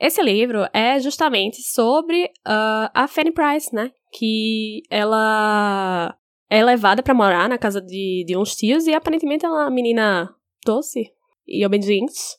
[0.00, 3.90] Esse livro é justamente sobre uh, a Fanny Price, né?
[4.12, 6.16] Que ela
[6.48, 9.70] é levada para morar na casa de, de uns tios e aparentemente ela é uma
[9.70, 10.34] menina
[10.64, 11.12] doce,
[11.48, 12.36] e obedientes.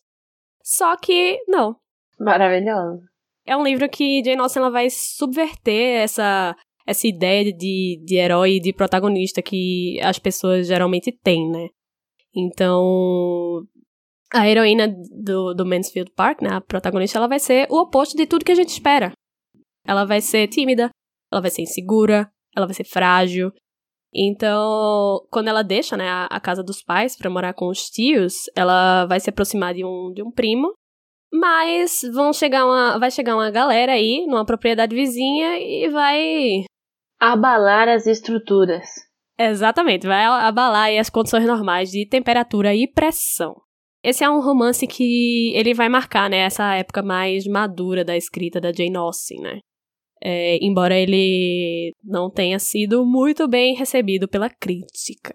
[0.64, 1.76] Só que, não.
[2.20, 3.02] Maravilhoso.
[3.46, 8.56] é um livro que Jane Austen ela vai subverter essa essa ideia de, de herói
[8.56, 11.68] e de protagonista que as pessoas geralmente têm, né?
[12.36, 13.62] Então,
[14.34, 18.28] a heroína do, do Mansfield Park, né, a protagonista, ela vai ser o oposto de
[18.28, 19.12] tudo que a gente espera.
[19.86, 20.90] Ela vai ser tímida,
[21.32, 23.52] ela vai ser insegura, ela vai ser frágil.
[24.14, 28.46] Então, quando ela deixa, né, a, a casa dos pais para morar com os tios,
[28.56, 30.74] ela vai se aproximar de um, de um primo,
[31.32, 36.64] mas vão chegar uma, vai chegar uma galera aí numa propriedade vizinha e vai
[37.20, 38.88] abalar as estruturas.
[39.38, 43.56] Exatamente, vai abalar as condições normais de temperatura e pressão.
[44.04, 48.60] Esse é um romance que ele vai marcar, né, essa época mais madura da escrita
[48.60, 49.60] da Jane Austen, né?
[50.22, 55.34] É, embora ele não tenha sido muito bem recebido pela crítica.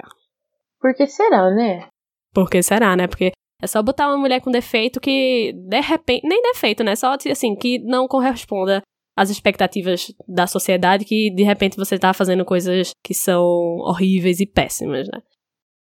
[0.81, 1.89] Por que será, né?
[2.33, 3.07] Por que será, né?
[3.07, 6.95] Porque é só botar uma mulher com defeito que, de repente, nem defeito, né?
[6.97, 8.83] Só assim, que não corresponda
[9.17, 13.43] às expectativas da sociedade, que de repente você tá fazendo coisas que são
[13.79, 15.21] horríveis e péssimas, né?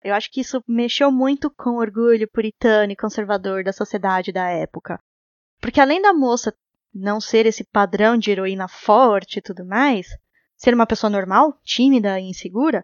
[0.04, 4.50] Eu acho que isso mexeu muito com o orgulho puritano e conservador da sociedade da
[4.50, 5.00] época.
[5.60, 6.56] Porque além da moça
[6.94, 10.08] não ser esse padrão de heroína forte e tudo mais,
[10.56, 12.84] ser uma pessoa normal, tímida e insegura,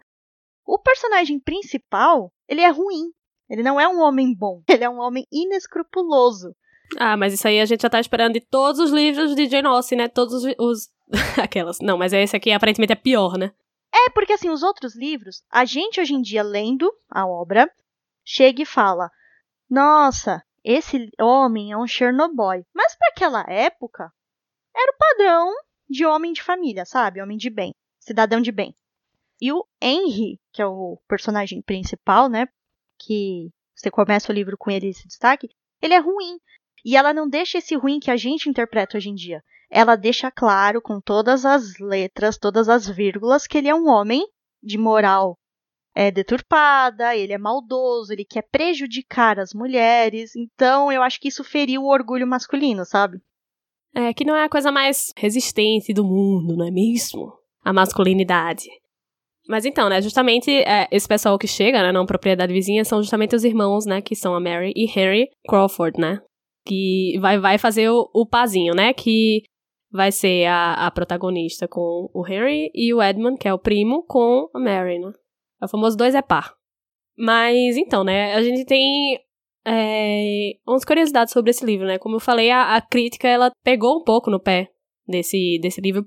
[0.65, 3.12] o personagem principal, ele é ruim.
[3.49, 6.56] Ele não é um homem bom, ele é um homem inescrupuloso.
[6.97, 9.67] Ah, mas isso aí a gente já tá esperando de todos os livros de Jane
[9.67, 10.08] Austen, né?
[10.08, 10.89] Todos os...
[11.41, 11.80] Aquelas.
[11.80, 13.51] Não, mas esse aqui aparentemente é pior, né?
[13.93, 17.71] É, porque assim, os outros livros, a gente hoje em dia lendo a obra,
[18.24, 19.10] chega e fala:
[19.69, 22.65] Nossa, esse homem é um Chernobyl.
[22.74, 24.12] Mas para aquela época,
[24.76, 25.54] era o padrão
[25.89, 27.21] de homem de família, sabe?
[27.21, 28.76] Homem de bem, cidadão de bem.
[29.39, 32.48] E o Henry, que é o personagem principal, né?
[32.98, 35.50] Que você começa o livro com ele esse destaque,
[35.82, 36.39] ele é ruim.
[36.84, 39.43] E ela não deixa esse ruim que a gente interpreta hoje em dia.
[39.69, 44.23] Ela deixa claro, com todas as letras, todas as vírgulas, que ele é um homem
[44.62, 45.38] de moral
[45.95, 50.36] é, deturpada, ele é maldoso, ele quer prejudicar as mulheres.
[50.36, 53.17] Então, eu acho que isso feriu o orgulho masculino, sabe?
[53.93, 57.32] É, que não é a coisa mais resistente do mundo, não é mesmo?
[57.63, 58.67] A masculinidade.
[59.47, 63.43] Mas então, né, justamente é, esse pessoal que chega, né, propriedade vizinha são justamente os
[63.43, 66.19] irmãos, né, que são a Mary e Henry Crawford, né,
[66.65, 68.91] que vai, vai fazer o, o pazinho, né?
[68.91, 69.43] Que
[69.91, 74.04] vai ser a, a protagonista com o Henry e o Edmund, que é o primo,
[74.04, 75.12] com a Mary, né?
[75.62, 76.54] É o famoso dois é par.
[77.17, 78.34] Mas então, né?
[78.34, 79.19] A gente tem
[79.65, 81.98] é, umas curiosidades sobre esse livro, né?
[81.98, 84.69] Como eu falei, a, a crítica ela pegou um pouco no pé
[85.08, 86.06] desse, desse livro.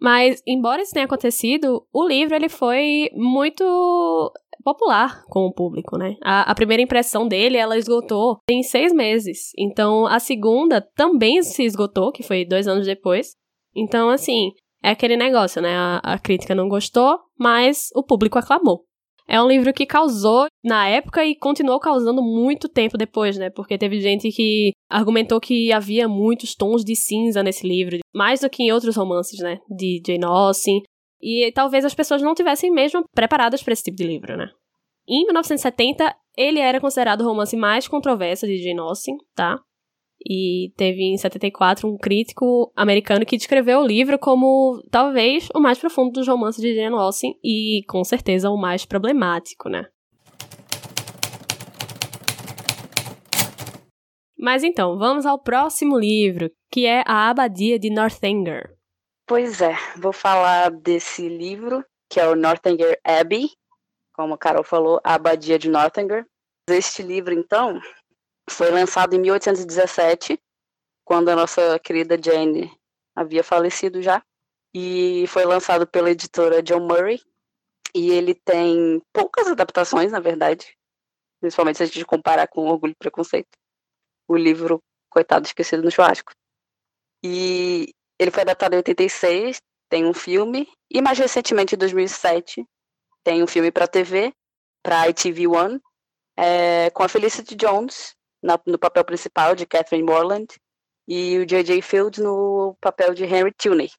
[0.00, 6.16] Mas, embora isso tenha acontecido, o livro ele foi muito popular com o público, né?
[6.22, 9.50] A, a, primeira impressão dele, ela esgotou em seis meses.
[9.58, 13.34] Então, a segunda também se esgotou, que foi dois anos depois.
[13.74, 14.50] Então, assim,
[14.82, 15.74] é aquele negócio, né?
[15.76, 18.84] A, a crítica não gostou, mas o público aclamou.
[19.28, 23.48] É um livro que causou na época e continuou causando muito tempo depois, né?
[23.48, 28.50] Porque teve gente que argumentou que havia muitos tons de cinza nesse livro, mais do
[28.50, 29.58] que em outros romances, né?
[29.68, 30.82] De Jane Austen,
[31.20, 34.50] e talvez as pessoas não tivessem mesmo preparadas para esse tipo de livro, né?
[35.08, 39.60] Em 1970, ele era considerado o romance mais controverso de Jane Austen, tá?
[40.26, 45.78] E teve em 74 um crítico americano que descreveu o livro como talvez o mais
[45.78, 49.86] profundo dos romances de Jane Austen e com certeza o mais problemático, né?
[54.38, 58.79] Mas então, vamos ao próximo livro, que é A Abadia de Northanger.
[59.30, 63.48] Pois é, vou falar desse livro, que é o Northanger Abbey,
[64.12, 66.26] como a Carol falou, a Abadia de Northanger.
[66.68, 67.80] Este livro, então,
[68.50, 70.36] foi lançado em 1817,
[71.04, 72.76] quando a nossa querida Jane
[73.14, 74.20] havia falecido já,
[74.74, 77.20] e foi lançado pela editora John Murray,
[77.94, 80.76] e ele tem poucas adaptações, na verdade,
[81.40, 83.56] principalmente se a gente comparar com Orgulho e Preconceito,
[84.26, 86.32] o livro Coitado Esquecido no Churrasco.
[87.22, 92.66] E ele foi adaptado em 86, tem um filme, e mais recentemente, em 2007,
[93.24, 94.30] tem um filme para TV,
[94.82, 95.80] para ITV One,
[96.36, 100.46] é, com a Felicity Jones na, no papel principal de Catherine Morland
[101.08, 101.80] e o J.J.
[101.80, 103.90] Field no papel de Henry Tilney.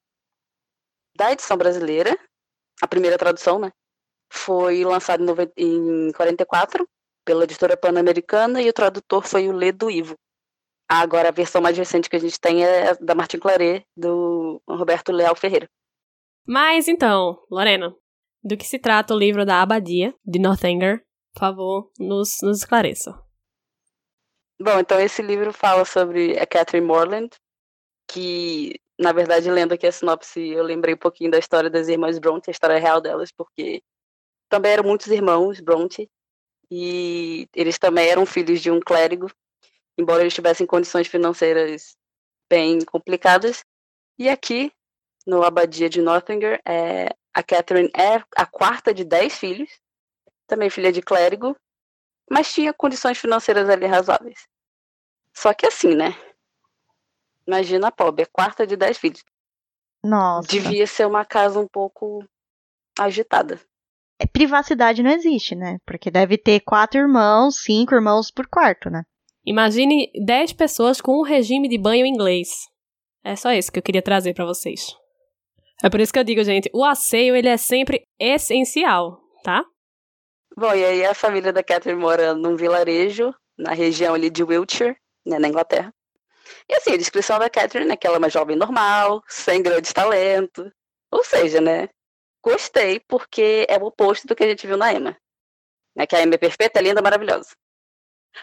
[1.15, 2.15] Da edição brasileira,
[2.79, 3.71] a primeira tradução, né,
[4.31, 5.23] foi lançado
[5.57, 6.88] em, em 44
[7.25, 10.15] pela editora pan-americana e o tradutor foi o Ledo Ivo.
[10.93, 15.13] Agora, a versão mais recente que a gente tem é da Martin Claret, do Roberto
[15.13, 15.69] Leal Ferreira.
[16.45, 17.95] Mas então, Lorena,
[18.43, 21.01] do que se trata o livro da Abadia, de Northanger?
[21.34, 23.17] Por favor, nos, nos esclareça.
[24.62, 27.30] Bom, então esse livro fala sobre a Catherine Morland,
[28.06, 32.19] que, na verdade, lendo aqui a sinopse, eu lembrei um pouquinho da história das irmãs
[32.19, 33.82] Bronte, a história real delas, porque
[34.49, 36.12] também eram muitos irmãos Bronte,
[36.69, 39.32] e eles também eram filhos de um clérigo,
[40.01, 41.95] embora eles tivessem condições financeiras
[42.49, 43.63] bem complicadas.
[44.17, 44.71] E aqui,
[45.25, 49.69] no Abadia de Northanger, é, a Catherine é a quarta de dez filhos,
[50.47, 51.55] também filha de clérigo,
[52.29, 54.47] mas tinha condições financeiras ali razoáveis.
[55.33, 56.13] Só que assim, né?
[57.47, 59.23] Imagina a pobre, a quarta de dez filhos.
[60.03, 60.47] Nossa.
[60.47, 62.25] Devia ser uma casa um pouco
[62.99, 63.59] agitada.
[64.19, 65.77] É, privacidade não existe, né?
[65.85, 69.03] Porque deve ter quatro irmãos, cinco irmãos por quarto, né?
[69.45, 72.49] Imagine 10 pessoas com um regime de banho inglês.
[73.23, 74.95] É só isso que eu queria trazer para vocês.
[75.84, 79.63] É por isso que eu digo, gente, o asseio ele é sempre essencial, tá?
[80.56, 84.95] Bom, e aí a família da Catherine mora num vilarejo, na região ali de Wiltshire,
[85.25, 85.91] né, na Inglaterra.
[86.69, 89.91] E assim, a descrição da Catherine é que ela é uma jovem normal, sem grande
[89.91, 90.71] talento.
[91.12, 91.89] Ou seja, né,
[92.43, 95.17] gostei porque é o oposto do que a gente viu na Emma.
[95.95, 97.49] Né, que a Emma é perfeita, é linda, maravilhosa.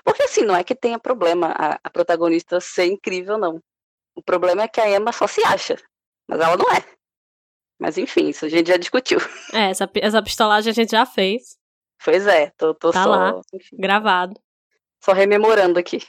[0.04, 3.62] Porque assim, não é que tenha problema a, a protagonista ser incrível, não.
[4.14, 5.76] O problema é que a Emma só se acha,
[6.26, 6.84] mas ela não é.
[7.78, 9.18] Mas enfim, isso a gente já discutiu.
[9.52, 11.56] É, essa, essa pistolagem a gente já fez.
[12.04, 13.10] Pois é, tô, tô tá só.
[13.10, 14.38] lá, enfim, gravado.
[15.02, 16.06] só rememorando aqui.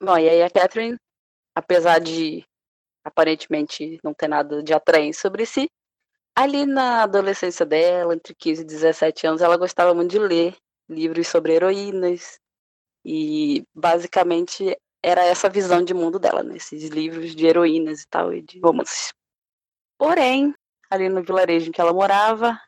[0.00, 0.96] Bom, e aí a Catherine,
[1.54, 2.44] apesar de
[3.04, 5.68] aparentemente não ter nada de atraente sobre si,
[6.36, 10.56] ali na adolescência dela, entre 15 e 17 anos, ela gostava muito de ler
[10.88, 12.38] livros sobre heroínas.
[13.04, 16.56] E basicamente era essa visão de mundo dela, né?
[16.56, 19.12] Esses livros de heroínas e tal, e de romances.
[19.96, 20.54] Porém,
[20.90, 22.60] ali no vilarejo em que ela morava,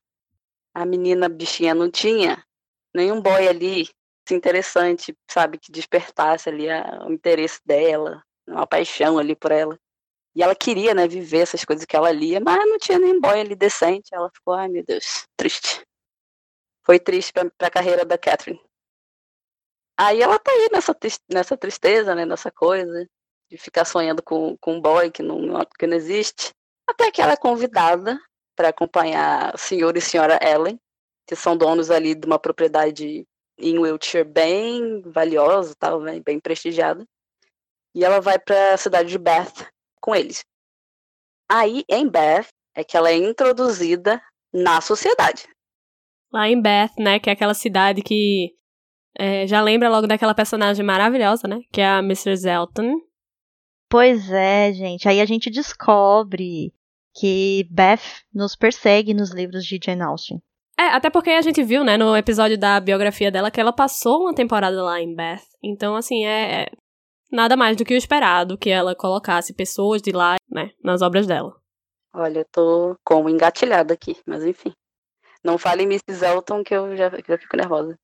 [0.74, 2.44] a menina bichinha não tinha
[2.94, 3.88] nenhum boy ali
[4.26, 9.78] assim, interessante, sabe, que despertasse ali a, o interesse dela, uma paixão ali por ela.
[10.34, 13.40] E ela queria, né, viver essas coisas que ela lia, mas não tinha nem boy
[13.40, 14.14] ali decente.
[14.14, 15.82] Ela ficou, ai meu Deus, triste.
[16.90, 18.60] Foi triste pra, pra carreira da Catherine.
[19.96, 20.92] Aí ela tá aí nessa,
[21.32, 23.08] nessa tristeza, né, nessa coisa
[23.48, 25.38] de ficar sonhando com, com um boy que não,
[25.78, 26.50] que não existe.
[26.88, 28.20] Até que ela é convidada
[28.56, 30.80] para acompanhar o senhor e senhora Ellen,
[31.28, 33.24] que são donos ali de uma propriedade
[33.56, 37.06] em Wiltshire bem valiosa, tal, né, bem prestigiada.
[37.94, 39.64] E ela vai para a cidade de Bath
[40.00, 40.44] com eles.
[41.48, 44.20] Aí, em Bath, é que ela é introduzida
[44.52, 45.48] na sociedade.
[46.32, 48.52] Lá em Bath, né, que é aquela cidade que
[49.18, 52.48] é, já lembra logo daquela personagem maravilhosa, né, que é a Mrs.
[52.48, 52.94] Elton.
[53.88, 55.08] Pois é, gente.
[55.08, 56.72] Aí a gente descobre
[57.18, 60.40] que Beth nos persegue nos livros de Jane Austen.
[60.78, 64.22] É, até porque a gente viu, né, no episódio da biografia dela que ela passou
[64.22, 65.42] uma temporada lá em Bath.
[65.62, 66.66] Então, assim, é, é
[67.30, 71.26] nada mais do que o esperado que ela colocasse pessoas de lá, né, nas obras
[71.26, 71.52] dela.
[72.14, 74.72] Olha, eu tô como engatilhada aqui, mas enfim.
[75.44, 76.24] Não fale Mrs.
[76.24, 77.98] Elton que eu já, eu fico nervosa.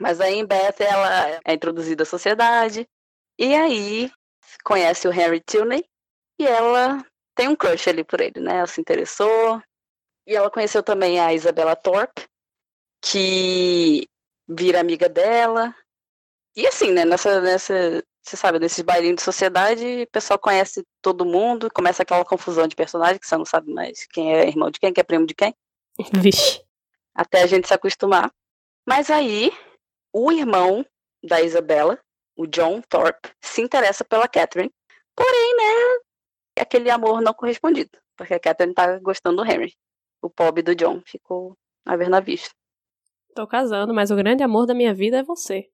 [0.00, 2.88] Mas aí em Beth ela é introduzida à sociedade.
[3.38, 4.10] E aí
[4.64, 5.84] conhece o Henry Tilney.
[6.40, 8.58] E ela tem um crush ali por ele, né?
[8.58, 9.60] Ela se interessou.
[10.26, 12.26] E ela conheceu também a Isabella Thorpe,
[13.02, 14.06] que
[14.46, 15.74] vira amiga dela.
[16.54, 17.04] E assim, né?
[17.04, 22.24] Nessa, nessa, você sabe, nesses bailinhos de sociedade, o pessoal conhece todo mundo, começa aquela
[22.24, 25.04] confusão de personagem, que você não sabe mais quem é irmão de quem, quem é
[25.04, 25.54] primo de quem
[26.12, 26.62] Vixe.
[27.18, 28.32] Até a gente se acostumar.
[28.86, 29.50] Mas aí,
[30.12, 30.86] o irmão
[31.20, 31.98] da Isabela,
[32.36, 34.72] o John Thorpe, se interessa pela Catherine.
[35.16, 39.74] Porém, né, aquele amor não correspondido, porque a Catherine tá gostando do Henry.
[40.22, 42.54] O pobre do John ficou a ver na vista.
[43.34, 45.68] Tô casando, mas o grande amor da minha vida é você.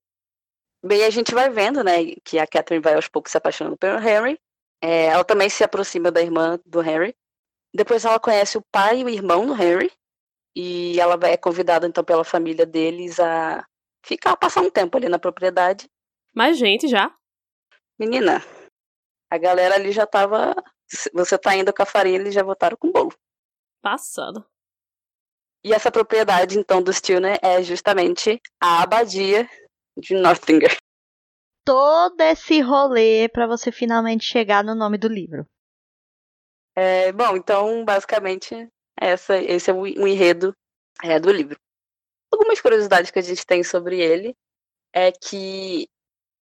[0.83, 3.99] Bem, a gente vai vendo, né, que a Catherine vai aos poucos se apaixonando pelo
[3.99, 4.41] Henry.
[4.83, 7.15] É, ela também se aproxima da irmã do Henry.
[7.75, 9.93] Depois ela conhece o pai e o irmão do Henry.
[10.57, 13.67] E ela vai- é convidada, então, pela família deles a
[14.05, 15.89] ficar, passar um tempo ali na propriedade.
[16.35, 17.15] Mas, gente, já.
[17.99, 18.43] Menina,
[19.31, 20.55] a galera ali já tava.
[21.13, 23.13] Você tá indo com a farinha, eles já votaram com bolo.
[23.83, 24.45] Passado.
[25.65, 29.49] E essa propriedade, então, do Stilner é justamente a abadia
[29.97, 30.77] de Northanger.
[31.65, 35.47] Todo esse rolê pra você finalmente chegar no nome do livro.
[36.77, 38.69] É, bom, então, basicamente,
[39.01, 40.55] essa, esse é o, enredo
[41.03, 41.59] é, do livro.
[42.33, 44.37] Algumas curiosidades que a gente tem sobre ele
[44.93, 45.89] é que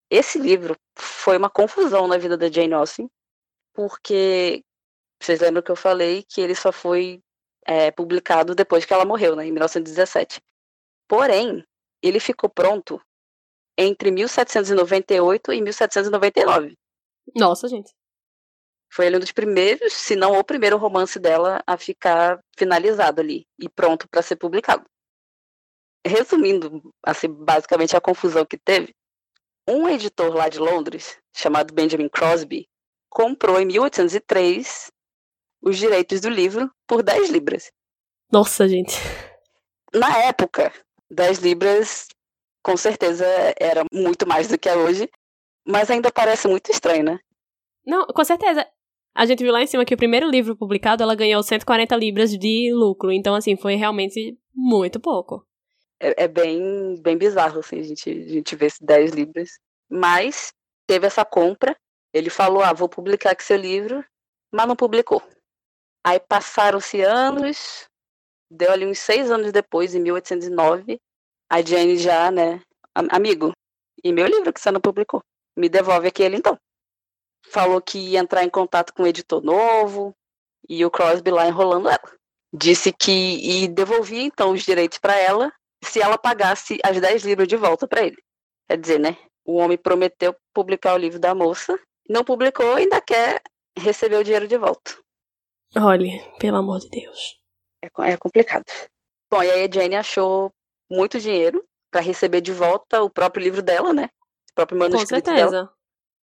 [0.10, 3.10] esse livro foi uma confusão na vida da Jane Austen,
[3.74, 4.64] porque
[5.22, 7.22] vocês lembram que eu falei que ele só foi
[7.66, 10.41] é, publicado depois que ela morreu, né, em 1917.
[11.08, 11.64] Porém,
[12.02, 13.02] ele ficou pronto
[13.78, 16.78] entre 1798 e 1799.
[17.36, 17.91] Nossa, gente.
[18.94, 23.48] Foi ele um dos primeiros, se não o primeiro romance dela a ficar finalizado ali
[23.58, 24.86] e pronto para ser publicado.
[26.06, 28.94] Resumindo, assim, basicamente a confusão que teve,
[29.68, 32.70] um editor lá de Londres, chamado Benjamin Crosby,
[33.10, 34.91] comprou em 1803
[35.60, 37.72] os direitos do livro por 10 libras.
[38.32, 38.96] Nossa, gente.
[39.91, 40.72] Na época,
[41.10, 42.10] 10 libras
[42.62, 43.26] com certeza
[43.60, 45.10] era muito mais do que é hoje,
[45.66, 47.20] mas ainda parece muito estranho, né?
[47.86, 48.66] Não, com certeza.
[49.16, 52.32] A gente viu lá em cima que o primeiro livro publicado, ela ganhou 140 libras
[52.32, 53.11] de lucro.
[53.11, 55.45] Então, assim, foi realmente muito pouco.
[55.99, 59.59] É, é bem, bem bizarro, assim, a gente, a gente ver esses 10 libras.
[59.88, 60.51] Mas
[60.88, 61.76] teve essa compra.
[62.11, 64.03] Ele falou, ah, vou publicar aqui seu livro,
[64.51, 65.22] mas não publicou.
[66.03, 67.88] Aí passaram-se anos,
[68.49, 70.99] deu ali uns seis anos depois, em 1809,
[71.49, 72.61] a Jane já, né,
[72.93, 73.51] amigo,
[74.03, 75.24] e meu livro que você não publicou?
[75.57, 76.57] Me devolve aquele então
[77.46, 80.16] falou que ia entrar em contato com um editor novo
[80.68, 82.12] e o Crosby lá enrolando ela.
[82.54, 85.52] Disse que e devolvia então os direitos para ela
[85.84, 88.18] se ela pagasse as 10 libras de volta para ele.
[88.68, 89.18] Quer dizer, né?
[89.46, 91.78] O homem prometeu publicar o livro da moça,
[92.10, 93.41] não publicou, ainda quer
[93.78, 94.96] receber o dinheiro de volta.
[95.76, 97.39] Olha, pelo amor de Deus.
[97.84, 98.64] É, é complicado.
[99.30, 100.52] Bom, e aí a Jane achou
[100.89, 104.10] muito dinheiro para receber de volta o próprio livro dela, né?
[104.52, 105.52] O próprio manuscrito Com certeza.
[105.52, 105.74] dela.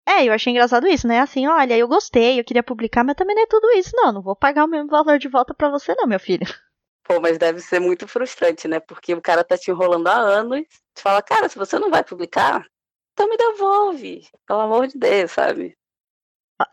[0.07, 1.19] É, eu achei engraçado isso, né?
[1.19, 4.11] Assim, olha, eu gostei, eu queria publicar, mas também não é tudo isso, não.
[4.11, 6.45] Não vou pagar o mesmo valor de volta para você, não, meu filho.
[7.03, 8.79] Pô, mas deve ser muito frustrante, né?
[8.79, 10.61] Porque o cara tá te enrolando há anos,
[10.93, 12.65] te fala, cara, se você não vai publicar,
[13.13, 14.27] então me devolve.
[14.47, 15.75] Pelo amor de Deus, sabe?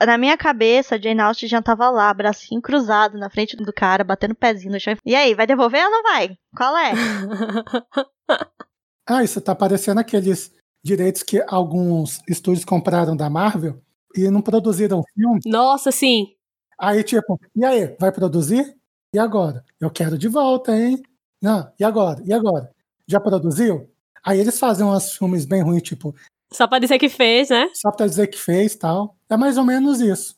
[0.03, 4.03] Na minha cabeça, a Jane Austen já tava lá, bracinho cruzado na frente do cara,
[4.03, 4.97] batendo pezinho no chão.
[5.05, 6.37] E aí, vai devolver ou não vai?
[6.57, 6.93] Qual é?
[9.07, 10.53] ah, isso tá parecendo aqueles
[10.87, 13.83] direitos que alguns estúdios compraram da Marvel
[14.15, 15.41] e não produziram filme.
[15.45, 16.35] Nossa, sim.
[16.79, 18.77] Aí, tipo, e aí, vai produzir?
[19.13, 19.65] E agora?
[19.81, 21.03] Eu quero de volta, hein?
[21.43, 22.23] Não, e agora?
[22.25, 22.71] E agora?
[23.07, 23.91] Já produziu?
[24.25, 26.15] Aí eles fazem uns filmes bem ruins, tipo.
[26.53, 27.69] Só pra dizer que fez, né?
[27.75, 29.17] Só pra dizer que fez tal.
[29.29, 30.37] É mais ou menos isso.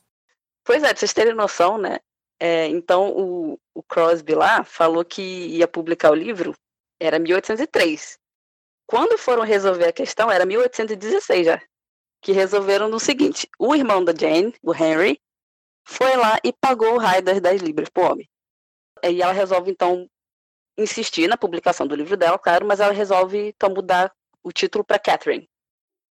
[0.63, 1.99] Pois é, pra vocês terem noção, né?
[2.39, 6.53] É, então o, o Crosby lá falou que ia publicar o livro,
[6.99, 8.18] era 1803.
[8.89, 11.61] Quando foram resolver a questão, era 1816 já,
[12.23, 15.21] que resolveram no seguinte: o irmão da Jane, o Henry,
[15.85, 18.27] foi lá e pagou o raio das 10 libras pro homem.
[19.03, 20.09] E ela resolve, então,
[20.75, 24.11] insistir na publicação do livro dela, claro, mas ela resolve, então, mudar
[24.41, 25.47] o título para Catherine.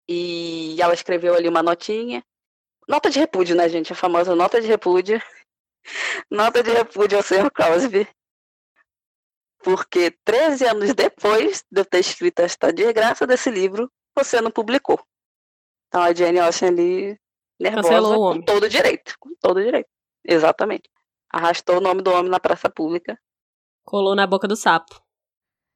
[0.05, 2.21] E ela escreveu ali uma notinha.
[2.89, 3.93] Nota de repúdio, né, gente?
[3.93, 5.21] A famosa nota de repúdio.
[6.29, 7.49] nota de repúdio ao Sr.
[7.51, 8.05] Crosby
[9.65, 15.03] porque 13 anos depois de eu ter escrito esta desgraça desse livro, você não publicou.
[15.87, 17.19] Então a Jane Austen ali,
[17.59, 19.15] nervosa, com todo direito.
[19.19, 19.89] Com todo direito.
[20.23, 20.87] Exatamente.
[21.33, 23.17] Arrastou o nome do homem na praça pública.
[23.83, 25.01] Colou na boca do sapo.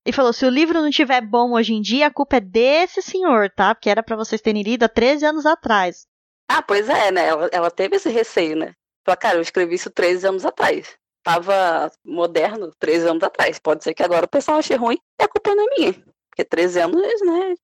[0.05, 3.01] E falou: se o livro não tiver bom hoje em dia, a culpa é desse
[3.01, 3.73] senhor, tá?
[3.73, 6.05] Porque era para vocês terem lido há 13 anos atrás.
[6.47, 7.27] Ah, pois é, né?
[7.27, 8.75] Ela, ela teve esse receio, né?
[9.03, 10.95] Falou, cara, eu escrevi isso 13 anos atrás
[11.29, 13.59] estava moderno 13 anos atrás.
[13.59, 15.93] Pode ser que agora o pessoal ache ruim e a culpa não é minha.
[16.29, 17.55] Porque 13 anos, né?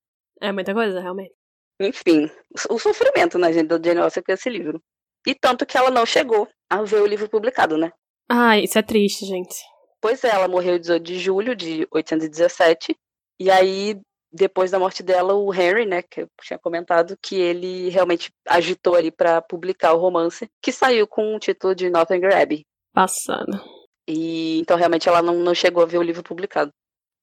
[0.41, 1.33] É muita coisa, realmente.
[1.79, 2.29] Enfim,
[2.69, 4.81] o sofrimento na né, gente do Jane Austen com esse livro.
[5.27, 7.91] E tanto que ela não chegou a ver o livro publicado, né?
[8.29, 9.55] Ah, isso é triste, gente.
[9.99, 12.95] Pois é, ela morreu 18 de julho de 817.
[13.39, 13.99] E aí,
[14.31, 18.95] depois da morte dela, o Henry, né, que eu tinha comentado, que ele realmente agitou
[18.95, 22.65] ali para publicar o romance, que saiu com o título de Northanger Abbey.
[22.95, 23.61] Passada.
[24.07, 26.71] E então realmente ela não, não chegou a ver o livro publicado.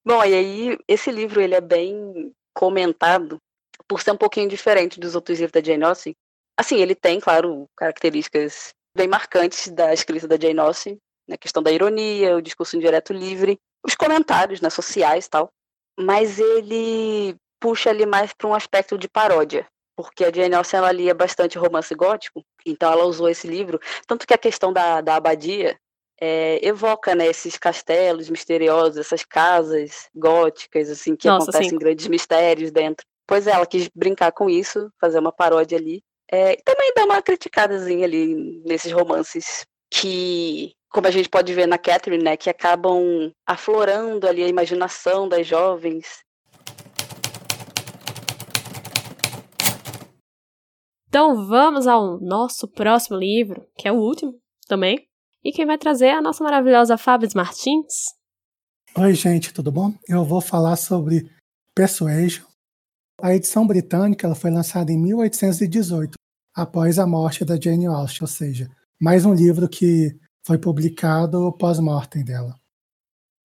[0.05, 3.39] Bom, e aí esse livro ele é bem comentado
[3.89, 6.15] por ser um pouquinho diferente dos outros livros da Jane Austen.
[6.59, 11.73] Assim, ele tem, claro, características bem marcantes da escrita da Jane Austen, na questão da
[11.73, 15.49] ironia, o discurso indireto livre, os comentários né, sociais tal.
[15.99, 19.67] Mas ele puxa ali mais para um aspecto de paródia
[20.03, 24.27] porque a Jane Austen ela lia bastante romance gótico, então ela usou esse livro, tanto
[24.27, 25.79] que a questão da, da abadia
[26.21, 31.79] é, evoca né, esses castelos misteriosos, essas casas góticas, assim, que Nossa, acontecem sim.
[31.79, 33.05] grandes mistérios dentro.
[33.27, 36.01] Pois é, ela quis brincar com isso, fazer uma paródia ali.
[36.31, 41.67] É, e também dar uma criticadazinha ali nesses romances que, como a gente pode ver
[41.67, 46.23] na Catherine, né, que acabam aflorando ali a imaginação das jovens
[51.13, 54.33] Então vamos ao nosso próximo livro, que é o último
[54.67, 54.99] também.
[55.45, 58.07] E quem vai trazer é a nossa maravilhosa Fábio Martins.
[58.97, 59.93] Oi, gente, tudo bom?
[60.09, 61.31] Eu vou falar sobre
[61.75, 62.47] Persuasion.
[63.21, 66.15] A edição britânica ela foi lançada em 1818.
[66.57, 72.25] após a morte da Jane Austen, ou seja, mais um livro que foi publicado pós-mortem
[72.25, 72.55] dela.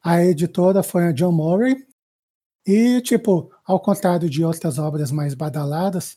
[0.02, 1.76] A editora foi a John Murray
[2.66, 6.16] e, tipo, ao contrário de outras obras mais badaladas,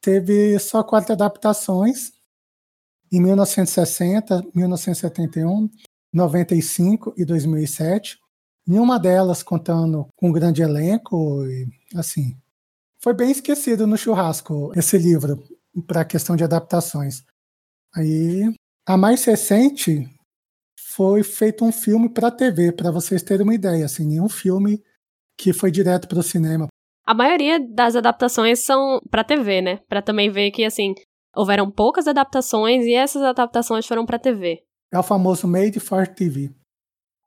[0.00, 2.12] teve só quatro adaptações
[3.12, 5.70] em 1960, 1971,
[6.12, 8.18] 95 e 2007.
[8.66, 12.36] Nenhuma delas contando com um grande elenco e assim.
[13.00, 15.42] Foi bem esquecido no churrasco esse livro
[15.86, 17.22] para a questão de adaptações.
[17.94, 18.52] Aí
[18.86, 20.08] a mais recente
[20.78, 24.82] foi feito um filme para TV, para vocês terem uma ideia, assim, nenhum filme
[25.36, 26.68] que foi direto para o cinema.
[27.06, 29.76] A maioria das adaptações são para TV, né?
[29.88, 30.92] Para também ver que assim,
[31.34, 34.64] houveram poucas adaptações e essas adaptações foram para TV.
[34.92, 36.52] É o famoso Made for TV.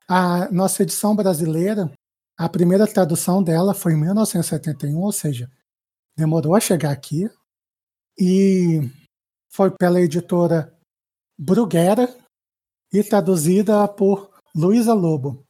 [0.06, 1.90] A nossa edição brasileira,
[2.38, 5.50] a primeira tradução dela foi em 1971, ou seja,
[6.16, 7.30] demorou a chegar aqui.
[8.18, 8.80] E
[9.50, 10.76] foi pela editora
[11.38, 12.14] Bruguera
[12.92, 15.46] e traduzida por Luísa Lobo.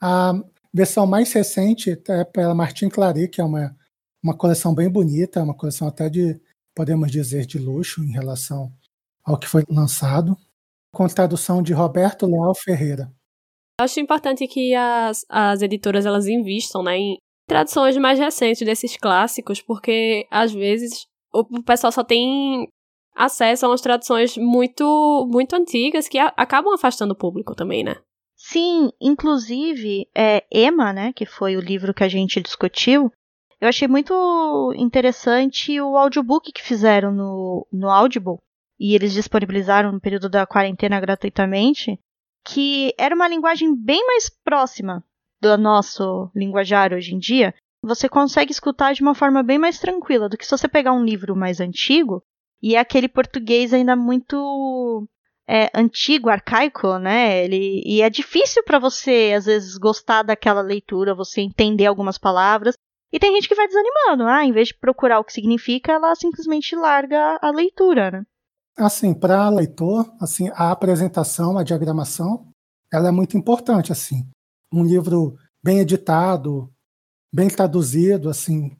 [0.00, 0.34] A
[0.76, 3.74] versão mais recente é pela Martin Clary, que é uma,
[4.22, 6.38] uma coleção bem bonita, uma coleção até de,
[6.74, 8.70] podemos dizer, de luxo em relação
[9.24, 10.36] ao que foi lançado,
[10.92, 13.10] com tradução de Roberto Leal Ferreira.
[13.80, 17.16] Acho importante que as, as editoras elas investam né, em
[17.48, 22.68] traduções mais recentes desses clássicos, porque às vezes o pessoal só tem
[23.14, 27.96] acesso a umas traduções muito muito antigas que a, acabam afastando o público também, né?
[28.48, 33.12] Sim, inclusive, é, Emma, né, que foi o livro que a gente discutiu,
[33.60, 38.36] eu achei muito interessante o audiobook que fizeram no, no Audible,
[38.78, 41.98] e eles disponibilizaram no período da quarentena gratuitamente,
[42.46, 45.02] que era uma linguagem bem mais próxima
[45.40, 47.52] do nosso linguajar hoje em dia.
[47.82, 51.04] Você consegue escutar de uma forma bem mais tranquila do que se você pegar um
[51.04, 52.22] livro mais antigo
[52.62, 55.08] e é aquele português ainda muito
[55.48, 57.44] é, antigo, arcaico, né?
[57.44, 62.74] Ele, e é difícil para você, às vezes, gostar daquela leitura, você entender algumas palavras.
[63.12, 64.24] E tem gente que vai desanimando.
[64.24, 68.22] Ah, em vez de procurar o que significa, ela simplesmente larga a leitura, né?
[68.76, 72.50] Assim, para leitor, assim, a apresentação, a diagramação,
[72.92, 74.28] ela é muito importante, assim.
[74.72, 76.70] Um livro bem editado,
[77.32, 78.76] bem traduzido, assim,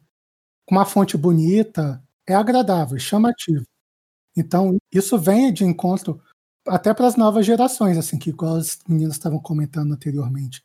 [0.66, 3.64] com uma fonte bonita, é agradável, chamativo.
[4.36, 6.20] Então, isso vem de encontro
[6.66, 10.62] até para as novas gerações, assim, que igual as meninas estavam comentando anteriormente,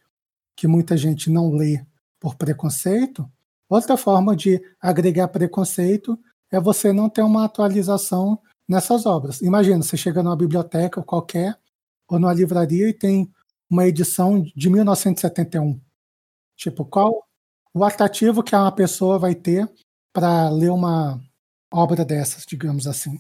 [0.55, 1.85] que muita gente não lê
[2.19, 3.29] por preconceito.
[3.69, 6.19] Outra forma de agregar preconceito
[6.51, 9.41] é você não ter uma atualização nessas obras.
[9.41, 11.57] Imagina, você chega numa biblioteca qualquer
[12.07, 13.31] ou numa livraria e tem
[13.69, 15.79] uma edição de 1971.
[16.57, 17.25] Tipo, qual
[17.73, 19.69] o atrativo que uma pessoa vai ter
[20.13, 21.21] para ler uma
[21.71, 23.17] obra dessas, digamos assim?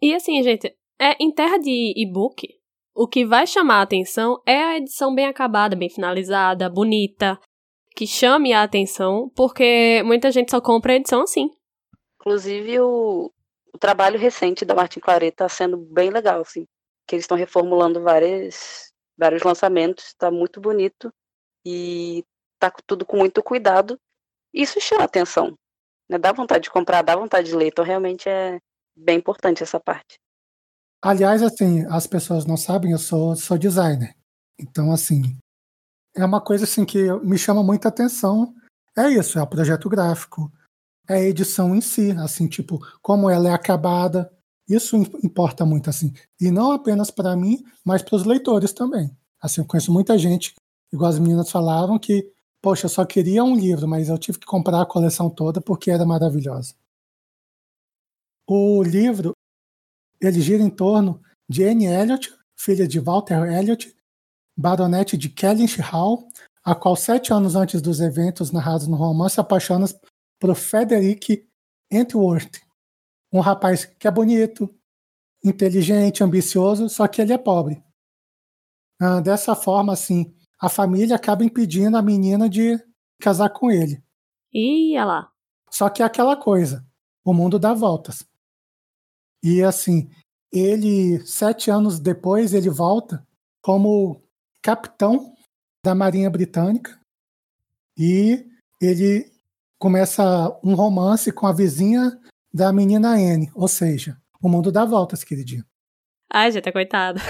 [0.00, 2.48] E assim, gente, é, em terra de e-book,
[2.94, 7.40] o que vai chamar a atenção é a edição bem acabada, bem finalizada, bonita,
[7.96, 11.50] que chame a atenção, porque muita gente só compra a edição assim.
[12.20, 13.32] Inclusive, o,
[13.74, 16.66] o trabalho recente da Martin Claret está sendo bem legal, assim.
[17.08, 21.12] Que eles estão reformulando várias, vários lançamentos, está muito bonito
[21.66, 22.22] e
[22.60, 23.98] tá tudo com muito cuidado.
[24.54, 25.58] Isso chama atenção.
[26.08, 26.16] Né?
[26.16, 27.68] Dá vontade de comprar, dá vontade de ler.
[27.68, 28.60] Então, realmente é
[28.94, 30.21] bem importante essa parte.
[31.04, 34.14] Aliás, assim, as pessoas não sabem, eu sou, sou designer.
[34.56, 35.36] Então, assim,
[36.14, 38.54] é uma coisa assim que me chama muita atenção.
[38.96, 40.52] É isso, é o projeto gráfico,
[41.08, 44.30] é a edição em si, assim, tipo, como ela é acabada.
[44.68, 46.12] Isso importa muito, assim.
[46.40, 49.10] E não apenas para mim, mas para os leitores também.
[49.40, 50.54] Assim, eu conheço muita gente,
[50.92, 52.30] igual as meninas falavam, que,
[52.62, 55.90] poxa, eu só queria um livro, mas eu tive que comprar a coleção toda porque
[55.90, 56.74] era maravilhosa.
[58.46, 59.32] O livro,
[60.22, 63.94] ele gira em torno de Anne Elliot, filha de Walter Elliot,
[64.56, 66.28] baronete de Kellynch Hall,
[66.64, 69.86] a qual sete anos antes dos eventos narrados no romance apaixona
[70.38, 71.46] por Frederick
[71.90, 72.60] Entworth,
[73.32, 74.72] um rapaz que é bonito,
[75.44, 77.82] inteligente, ambicioso, só que ele é pobre.
[79.00, 82.78] Ah, dessa forma, assim, a família acaba impedindo a menina de
[83.20, 84.02] casar com ele.
[84.52, 85.32] Ia lá.
[85.68, 86.86] Só que é aquela coisa,
[87.24, 88.24] o mundo dá voltas.
[89.42, 90.08] E assim,
[90.52, 93.26] ele, sete anos depois, ele volta
[93.60, 94.22] como
[94.62, 95.34] capitão
[95.84, 96.98] da Marinha Britânica
[97.96, 98.46] e
[98.80, 99.30] ele
[99.78, 100.24] começa
[100.62, 102.20] um romance com a vizinha
[102.52, 105.64] da menina Anne, ou seja, o mundo dá voltas, queridinho.
[106.30, 107.20] Ai, gente, coitado.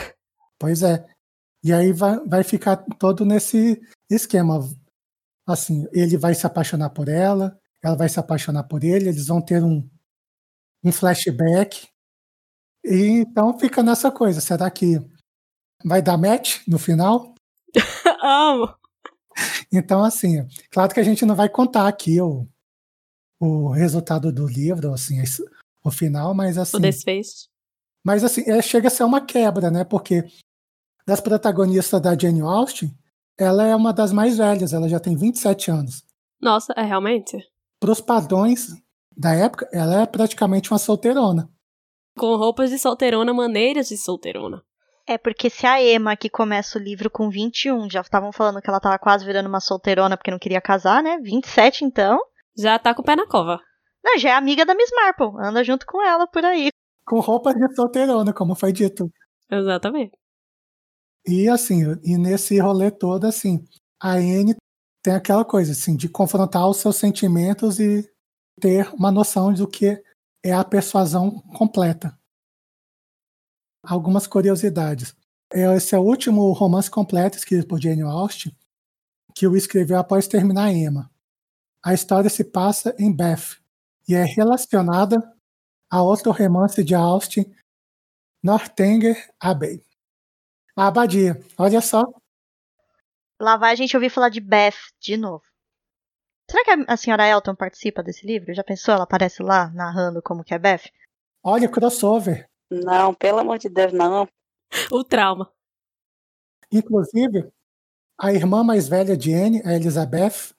[0.58, 1.04] Pois é.
[1.64, 4.60] E aí vai, vai ficar todo nesse esquema.
[5.44, 9.40] Assim, ele vai se apaixonar por ela, ela vai se apaixonar por ele, eles vão
[9.40, 9.88] ter um,
[10.84, 11.88] um flashback
[12.84, 14.40] E então fica nessa coisa.
[14.40, 14.98] Será que
[15.84, 17.34] vai dar match no final?
[18.22, 18.74] Amo!
[19.72, 22.46] Então, assim, claro que a gente não vai contar aqui o,
[23.40, 25.22] o resultado do livro, assim,
[25.84, 26.76] o final, mas assim.
[26.76, 27.48] O desfecho.
[28.04, 29.84] Mas assim, é, chega a ser uma quebra, né?
[29.84, 30.24] Porque
[31.06, 32.92] das protagonistas da Jane Austen,
[33.38, 36.04] ela é uma das mais velhas, ela já tem 27 anos.
[36.40, 37.38] Nossa, é realmente?
[37.80, 38.68] Para os padrões
[39.16, 41.48] da época, ela é praticamente uma solteirona.
[42.16, 44.62] Com roupas de solteirona, maneiras de solteirona.
[45.06, 48.68] É porque se a Emma, que começa o livro com 21, já estavam falando que
[48.68, 51.18] ela tava quase virando uma solteirona porque não queria casar, né?
[51.18, 52.18] 27 então.
[52.56, 53.58] Já tá com o pé na cova.
[54.04, 56.68] Não, já é amiga da Miss Marple, anda junto com ela por aí.
[57.06, 59.10] Com roupas de solteirona, como foi dito.
[59.50, 60.12] Exatamente.
[61.26, 63.64] E assim, e nesse rolê todo, assim,
[64.00, 64.56] a Anne
[65.02, 68.08] tem aquela coisa, assim, de confrontar os seus sentimentos e
[68.60, 70.00] ter uma noção do que
[70.44, 72.18] é a persuasão completa.
[73.84, 75.14] Algumas curiosidades.
[75.52, 78.56] Esse é o último romance completo escrito por Jane Austen,
[79.34, 81.10] que o escreveu após terminar Emma.
[81.84, 83.58] A história se passa em Bath
[84.08, 85.20] e é relacionada
[85.90, 87.54] a outro romance de Austen,
[88.42, 89.84] Northanger Abbey.
[90.74, 92.02] A abadia, olha só.
[93.38, 95.44] Lá vai a gente ouvir falar de Beth de novo.
[96.50, 98.54] Será que a senhora Elton participa desse livro?
[98.54, 98.94] Já pensou?
[98.94, 100.90] Ela aparece lá narrando como que é Beth?
[101.42, 102.48] Olha, crossover.
[102.70, 104.28] Não, pelo amor de Deus, não.
[104.90, 105.50] O trauma.
[106.70, 107.52] Inclusive,
[108.18, 110.54] a irmã mais velha de Anne, a Elizabeth,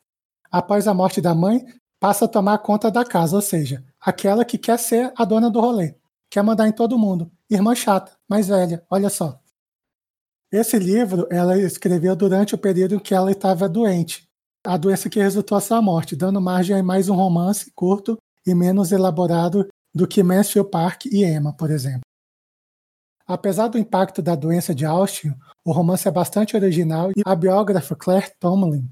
[0.52, 1.66] após a morte da mãe,
[2.00, 5.60] passa a tomar conta da casa, ou seja, aquela que quer ser a dona do
[5.62, 5.96] rolê,
[6.30, 7.32] quer mandar em todo mundo.
[7.50, 9.40] Irmã chata, mais velha, olha só.
[10.52, 14.30] Esse livro ela escreveu durante o período em que ela estava doente,
[14.66, 18.56] a doença que resultou a sua morte, dando margem a mais um romance curto e
[18.56, 22.02] menos elaborado do que Mansfield Park e Emma, por exemplo.
[23.26, 25.34] Apesar do impacto da doença de Austin,
[25.64, 28.90] o romance é bastante original e a biógrafa Claire Tomlin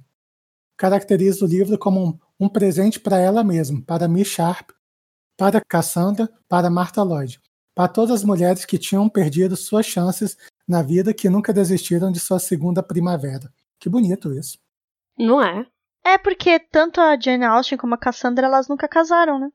[0.78, 4.72] caracteriza o livro como um, um presente para ela mesma, para Miss Sharp,
[5.38, 7.40] para Cassandra, para Martha Lloyd,
[7.76, 12.20] para todas as mulheres que tinham perdido suas chances na vida que nunca desistiram de
[12.20, 13.52] sua segunda primavera.
[13.80, 14.58] Que bonito isso.
[15.22, 15.66] Não é?
[16.04, 19.50] É porque tanto a Jane Austen como a Cassandra, elas nunca casaram, né?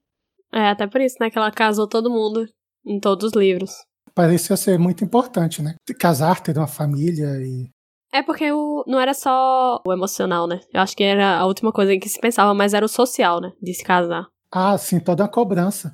[0.52, 1.28] É, até por isso, né?
[1.28, 2.46] Que ela casou todo mundo
[2.84, 3.72] em todos os livros.
[4.14, 5.74] Parecia ser muito importante, né?
[5.98, 7.68] Casar, ter uma família e.
[8.12, 10.60] É porque o, não era só o emocional, né?
[10.72, 13.40] Eu acho que era a última coisa em que se pensava, mas era o social,
[13.40, 13.50] né?
[13.60, 14.26] De se casar.
[14.50, 15.92] Ah, sim, toda a cobrança.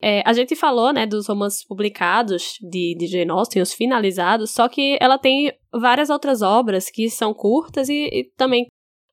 [0.00, 4.68] É, a gente falou, né, dos romances publicados de, de Jane Austen, os finalizados, só
[4.68, 8.66] que ela tem várias outras obras que são curtas e, e também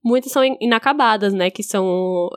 [0.04, 2.30] muitas são inacabadas, né, que são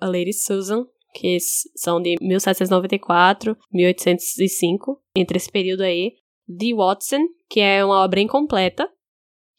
[0.00, 1.38] a Lady Susan, que
[1.76, 6.12] são de 1794, 1805, entre esse período aí,
[6.48, 8.90] de Watson, que é uma obra incompleta,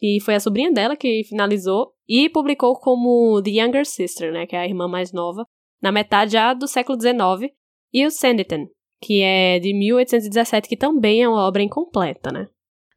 [0.01, 4.55] e foi a sobrinha dela que finalizou e publicou como The Younger Sister, né, que
[4.55, 5.45] é a irmã mais nova,
[5.79, 7.53] na metade já do século XIX,
[7.93, 8.67] e o Sanditon,
[9.01, 12.47] que é de 1817, que também é uma obra incompleta, né?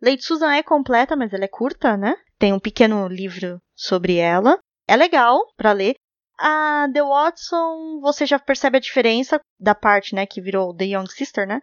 [0.02, 2.14] Lady Susan é completa, mas ela é curta, né?
[2.38, 4.58] Tem um pequeno livro sobre ela.
[4.86, 5.94] É legal para ler.
[6.38, 11.06] A The Watson, você já percebe a diferença da parte, né, que virou The Young
[11.06, 11.62] Sister, né?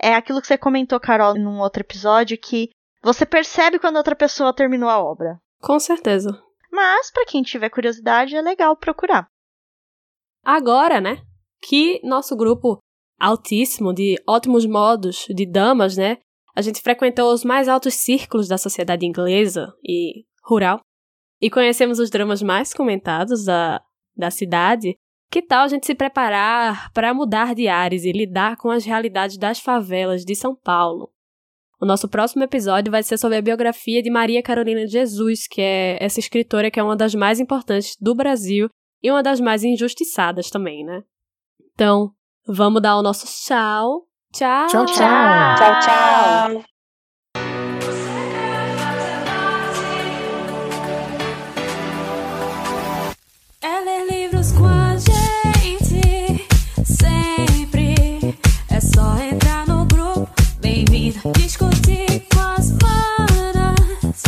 [0.00, 2.70] É aquilo que você comentou, Carol, num outro episódio, que
[3.02, 5.38] você percebe quando outra pessoa terminou a obra.
[5.60, 6.30] Com certeza.
[6.70, 9.26] Mas, para quem tiver curiosidade, é legal procurar.
[10.44, 11.22] Agora, né,
[11.62, 12.78] que nosso grupo
[13.18, 16.18] altíssimo de ótimos modos de damas, né?
[16.54, 20.80] A gente frequentou os mais altos círculos da sociedade inglesa e rural
[21.40, 23.80] e conhecemos os dramas mais comentados da,
[24.16, 24.96] da cidade.
[25.30, 29.38] Que tal a gente se preparar para mudar de ares e lidar com as realidades
[29.38, 31.12] das favelas de São Paulo?
[31.80, 35.62] O nosso próximo episódio vai ser sobre a biografia de Maria Carolina de Jesus, que
[35.62, 38.68] é essa escritora que é uma das mais importantes do Brasil
[39.02, 41.02] e uma das mais injustiçadas também, né?
[41.80, 42.12] Então,
[42.46, 44.02] vamos dar o nosso tchau.
[44.34, 44.66] Tchau.
[44.66, 45.56] Tchau, tchau.
[45.56, 46.64] Tchau, tchau.
[53.62, 56.46] É ler livros com a gente,
[56.84, 58.38] sempre.
[58.68, 60.28] É só entrar no grupo,
[60.60, 61.32] bem-vindo.
[61.32, 64.22] Discutir com as manas.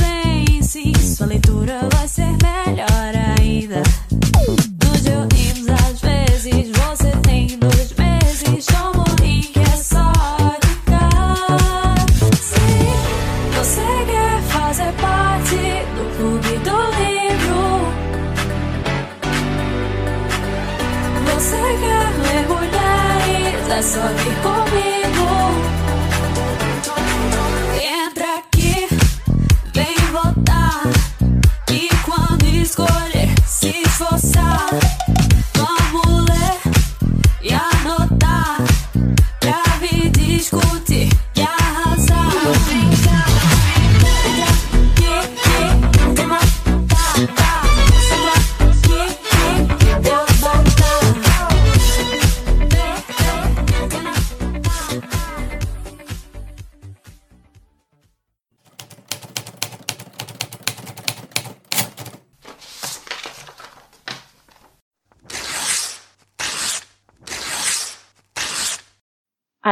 [0.00, 3.82] Vem sim, sua leitura vai ser melhor ainda.
[23.76, 25.28] É só vir comigo.
[28.06, 28.88] Entra aqui,
[29.74, 30.82] vem voltar.
[31.70, 34.70] E quando escolher se esforçar,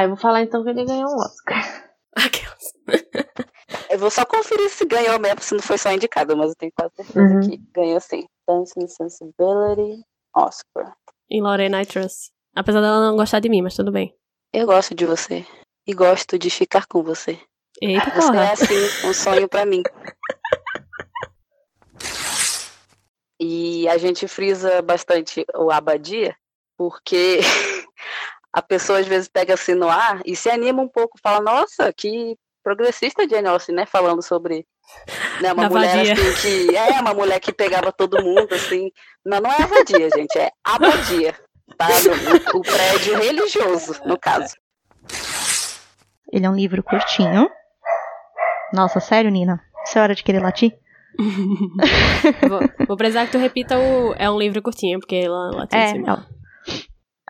[0.04, 1.90] Ah, eu vou falar então que ele ganhou um Oscar.
[3.90, 6.72] Eu vou só conferir se ganhou mesmo, se não foi só indicado, mas eu tenho
[6.76, 7.40] quase certeza Uhum.
[7.40, 8.26] que ganhou sim.
[8.46, 10.02] Dancing Sensibility,
[10.36, 10.94] Oscar.
[11.30, 12.30] Em Lorena I Trust.
[12.54, 14.12] Apesar dela não gostar de mim, mas tudo bem.
[14.52, 15.46] Eu gosto de você.
[15.86, 17.38] E gosto de ficar com você.
[17.80, 18.44] Eita, Você porra.
[18.44, 19.82] é assim, um sonho pra mim.
[23.40, 26.36] E a gente frisa bastante o abadia,
[26.76, 27.38] porque
[28.54, 31.92] a pessoa às vezes pega assim no ar e se anima um pouco, fala, nossa,
[31.92, 33.84] que progressista Jane Austen, né?
[33.84, 34.64] Falando sobre
[35.40, 36.74] né, uma Da mulher assim que.
[36.76, 38.90] É, uma mulher que pegava todo mundo, assim.
[39.24, 41.34] Não, não é a vadia, gente, é abadia.
[41.76, 41.88] Tá?
[41.88, 44.54] No- o prédio religioso, no caso.
[46.32, 47.50] Ele é um livro curtinho.
[48.72, 49.60] Nossa, sério, Nina?
[49.84, 50.76] Isso é hora de querer latir?
[52.48, 54.14] vou, vou precisar que tu repita o.
[54.14, 55.92] É um livro curtinho, porque ela, ela tem É,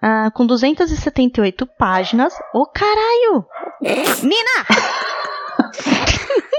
[0.07, 2.35] Ah, com 278 páginas.
[2.53, 3.47] Ô, caralho!
[4.23, 4.67] Nina!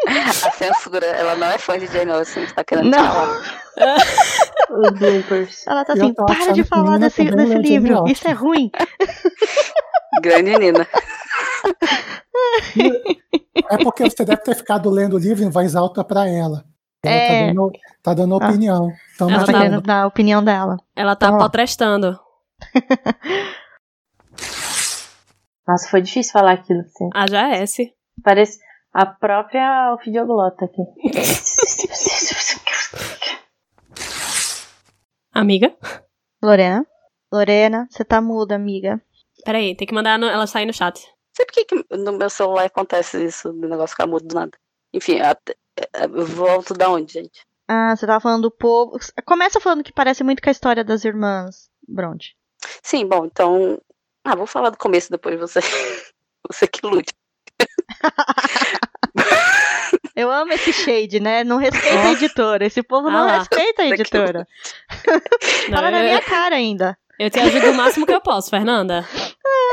[0.07, 2.97] A censura, ela não é fã de Jane Austen, tá querendo Não.
[3.05, 3.41] falar.
[4.71, 5.67] Os bloopers.
[5.67, 8.07] Ela tá assim, para achando de falar desse, desse Jane livro.
[8.07, 8.71] Isso é ruim.
[10.21, 10.87] Grande Nina.
[13.71, 16.63] É porque você deve ter ficado lendo o livro em voz alta pra ela.
[17.03, 17.27] Ela É.
[17.27, 17.71] tá dando,
[18.03, 18.37] tá dando Ah.
[18.49, 18.91] opinião.
[19.15, 20.77] Então, Ela tá tá- dar a opinião dela.
[20.95, 21.45] Ela tá Vamos lá.
[21.49, 22.19] potrestando.
[25.67, 26.81] Nossa, foi difícil falar aquilo.
[26.81, 27.09] Assim.
[27.13, 27.93] Ah, já é esse.
[28.23, 28.59] Parece
[28.93, 30.81] a própria ofidioglota aqui.
[35.33, 35.75] Amiga?
[36.41, 36.85] Lorena?
[37.31, 39.01] Lorena, você tá muda, amiga.
[39.43, 40.99] Peraí, tem que mandar no- ela sair no chat.
[41.35, 44.51] Sei por que que no meu celular acontece isso, do negócio ficar mudo do nada.
[44.93, 45.55] Enfim, até-
[46.09, 47.45] eu volto da onde, gente?
[47.67, 48.97] Ah, você tava falando do povo.
[49.25, 52.35] Começa falando que parece muito com a história das irmãs Bronte.
[52.83, 53.79] Sim, bom, então.
[54.23, 55.59] Ah, vou falar do começo depois você.
[56.47, 57.11] Você que lute.
[60.15, 61.43] Eu amo esse shade, né?
[61.43, 62.65] Não respeita a editora.
[62.65, 63.37] Esse povo não Ah lá.
[63.39, 64.47] respeita a editora.
[65.67, 66.95] Não, Fala na eu, minha cara ainda.
[67.19, 69.05] eu te ajudo o máximo que eu posso, Fernanda.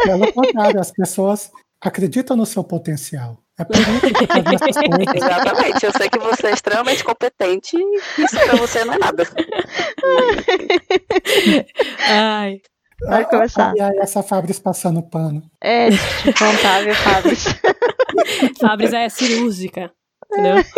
[0.05, 3.37] Pelo contrário, as pessoas acreditam no seu potencial.
[3.59, 5.15] É por isso que coisas.
[5.15, 9.25] Exatamente, eu sei que você é extremamente competente e isso pra você não é nada.
[12.09, 12.61] Ai.
[13.05, 13.75] Pode ah, começar.
[13.77, 15.43] E aí, essa Fabris passando pano.
[15.63, 15.89] É,
[16.39, 17.45] contável, Fabris.
[18.61, 19.93] Fabris é cirúrgica,
[20.31, 20.65] entendeu?